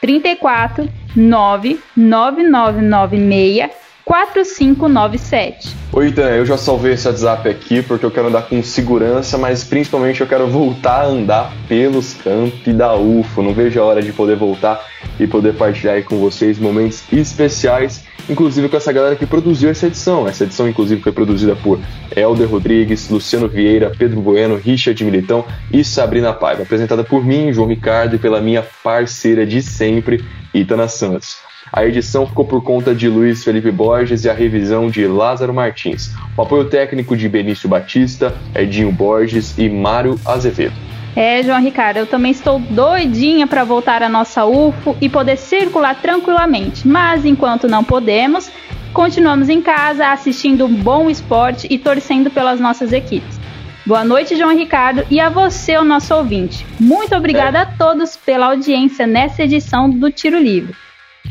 34 0.00 0.88
99996 1.14 3.70
4597. 4.04 5.76
Oi, 5.92 6.08
Itan, 6.08 6.30
eu 6.30 6.44
já 6.44 6.56
salvei 6.56 6.94
esse 6.94 7.06
WhatsApp 7.06 7.48
aqui 7.48 7.80
porque 7.80 8.04
eu 8.04 8.10
quero 8.10 8.26
andar 8.26 8.42
com 8.42 8.60
segurança, 8.60 9.38
mas 9.38 9.62
principalmente 9.62 10.20
eu 10.20 10.26
quero 10.26 10.48
voltar 10.48 11.02
a 11.02 11.06
andar 11.06 11.52
pelos 11.68 12.14
campi 12.14 12.72
da 12.72 12.96
UFO. 12.96 13.40
Não 13.40 13.54
vejo 13.54 13.80
a 13.80 13.84
hora 13.84 14.02
de 14.02 14.12
poder 14.12 14.34
voltar 14.36 14.84
e 15.18 15.26
poder 15.28 15.54
partilhar 15.54 15.94
aí 15.94 16.02
com 16.02 16.18
vocês 16.18 16.58
momentos 16.58 17.04
especiais, 17.12 18.02
inclusive 18.28 18.68
com 18.68 18.76
essa 18.76 18.92
galera 18.92 19.16
que 19.16 19.26
produziu 19.26 19.70
essa 19.70 19.86
edição. 19.86 20.28
Essa 20.28 20.44
edição, 20.44 20.68
inclusive, 20.68 21.00
foi 21.00 21.12
produzida 21.12 21.56
por 21.56 21.78
Helder 22.14 22.48
Rodrigues, 22.48 23.08
Luciano 23.08 23.48
Vieira, 23.48 23.92
Pedro 23.96 24.20
Bueno, 24.20 24.56
Richard 24.56 25.02
Militão 25.04 25.44
e 25.72 25.84
Sabrina 25.84 26.32
Paiva. 26.32 26.62
Apresentada 26.62 27.04
por 27.04 27.24
mim, 27.24 27.52
João 27.52 27.68
Ricardo, 27.68 28.16
e 28.16 28.18
pela 28.18 28.40
minha 28.40 28.64
parceira 28.82 29.46
de 29.46 29.62
sempre, 29.62 30.24
Itana 30.52 30.88
Santos. 30.88 31.38
A 31.72 31.86
edição 31.86 32.26
ficou 32.26 32.44
por 32.44 32.62
conta 32.62 32.94
de 32.94 33.08
Luiz 33.08 33.44
Felipe 33.44 33.70
Borges 33.70 34.24
e 34.24 34.30
a 34.30 34.34
revisão 34.34 34.90
de 34.90 35.06
Lázaro 35.06 35.54
Martins. 35.54 36.12
O 36.36 36.42
apoio 36.42 36.64
técnico 36.64 37.16
de 37.16 37.28
Benício 37.28 37.68
Batista, 37.68 38.34
Edinho 38.54 38.90
Borges 38.90 39.56
e 39.56 39.68
Mário 39.68 40.18
Azevedo. 40.24 40.89
É, 41.14 41.42
João 41.42 41.60
Ricardo, 41.60 41.98
eu 41.98 42.06
também 42.06 42.30
estou 42.30 42.58
doidinha 42.58 43.46
para 43.46 43.64
voltar 43.64 44.02
à 44.02 44.08
nossa 44.08 44.44
UFO 44.44 44.96
e 45.00 45.08
poder 45.08 45.36
circular 45.36 45.94
tranquilamente. 46.00 46.86
Mas 46.86 47.24
enquanto 47.24 47.68
não 47.68 47.82
podemos, 47.82 48.50
continuamos 48.92 49.48
em 49.48 49.60
casa 49.60 50.08
assistindo 50.08 50.64
um 50.66 50.74
bom 50.74 51.10
esporte 51.10 51.66
e 51.70 51.78
torcendo 51.78 52.30
pelas 52.30 52.60
nossas 52.60 52.92
equipes. 52.92 53.40
Boa 53.84 54.04
noite, 54.04 54.36
João 54.36 54.54
Ricardo, 54.54 55.04
e 55.10 55.18
a 55.18 55.28
você, 55.28 55.76
o 55.76 55.84
nosso 55.84 56.14
ouvinte. 56.14 56.64
Muito 56.78 57.16
obrigada 57.16 57.62
a 57.62 57.66
todos 57.66 58.16
pela 58.16 58.46
audiência 58.46 59.06
nessa 59.06 59.42
edição 59.42 59.90
do 59.90 60.12
Tiro 60.12 60.38
Livre. 60.38 60.76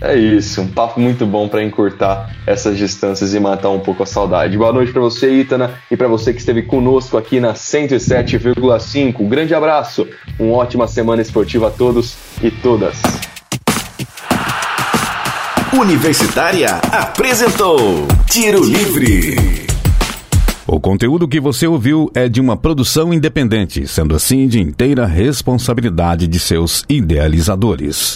É 0.01 0.15
isso, 0.15 0.61
um 0.61 0.67
papo 0.67 0.99
muito 0.99 1.25
bom 1.25 1.49
para 1.49 1.61
encurtar 1.61 2.33
essas 2.47 2.77
distâncias 2.77 3.33
e 3.33 3.39
matar 3.39 3.69
um 3.69 3.79
pouco 3.79 4.03
a 4.03 4.05
saudade. 4.05 4.57
Boa 4.57 4.71
noite 4.71 4.93
para 4.93 5.01
você, 5.01 5.29
Itana, 5.29 5.73
e 5.91 5.97
para 5.97 6.07
você 6.07 6.31
que 6.31 6.39
esteve 6.39 6.63
conosco 6.63 7.17
aqui 7.17 7.39
na 7.39 7.53
107,5. 7.53 9.19
Um 9.19 9.27
grande 9.27 9.53
abraço, 9.53 10.07
uma 10.39 10.53
ótima 10.55 10.87
semana 10.87 11.21
esportiva 11.21 11.67
a 11.67 11.71
todos 11.71 12.15
e 12.41 12.49
todas. 12.49 13.01
Universitária 15.77 16.79
apresentou 16.91 18.07
Tiro 18.29 18.63
Livre. 18.63 19.67
O 20.65 20.79
conteúdo 20.79 21.27
que 21.27 21.39
você 21.39 21.67
ouviu 21.67 22.09
é 22.13 22.29
de 22.29 22.39
uma 22.39 22.55
produção 22.55 23.13
independente, 23.13 23.85
sendo 23.87 24.15
assim 24.15 24.47
de 24.47 24.61
inteira 24.61 25.05
responsabilidade 25.05 26.25
de 26.27 26.39
seus 26.39 26.85
idealizadores. 26.87 28.15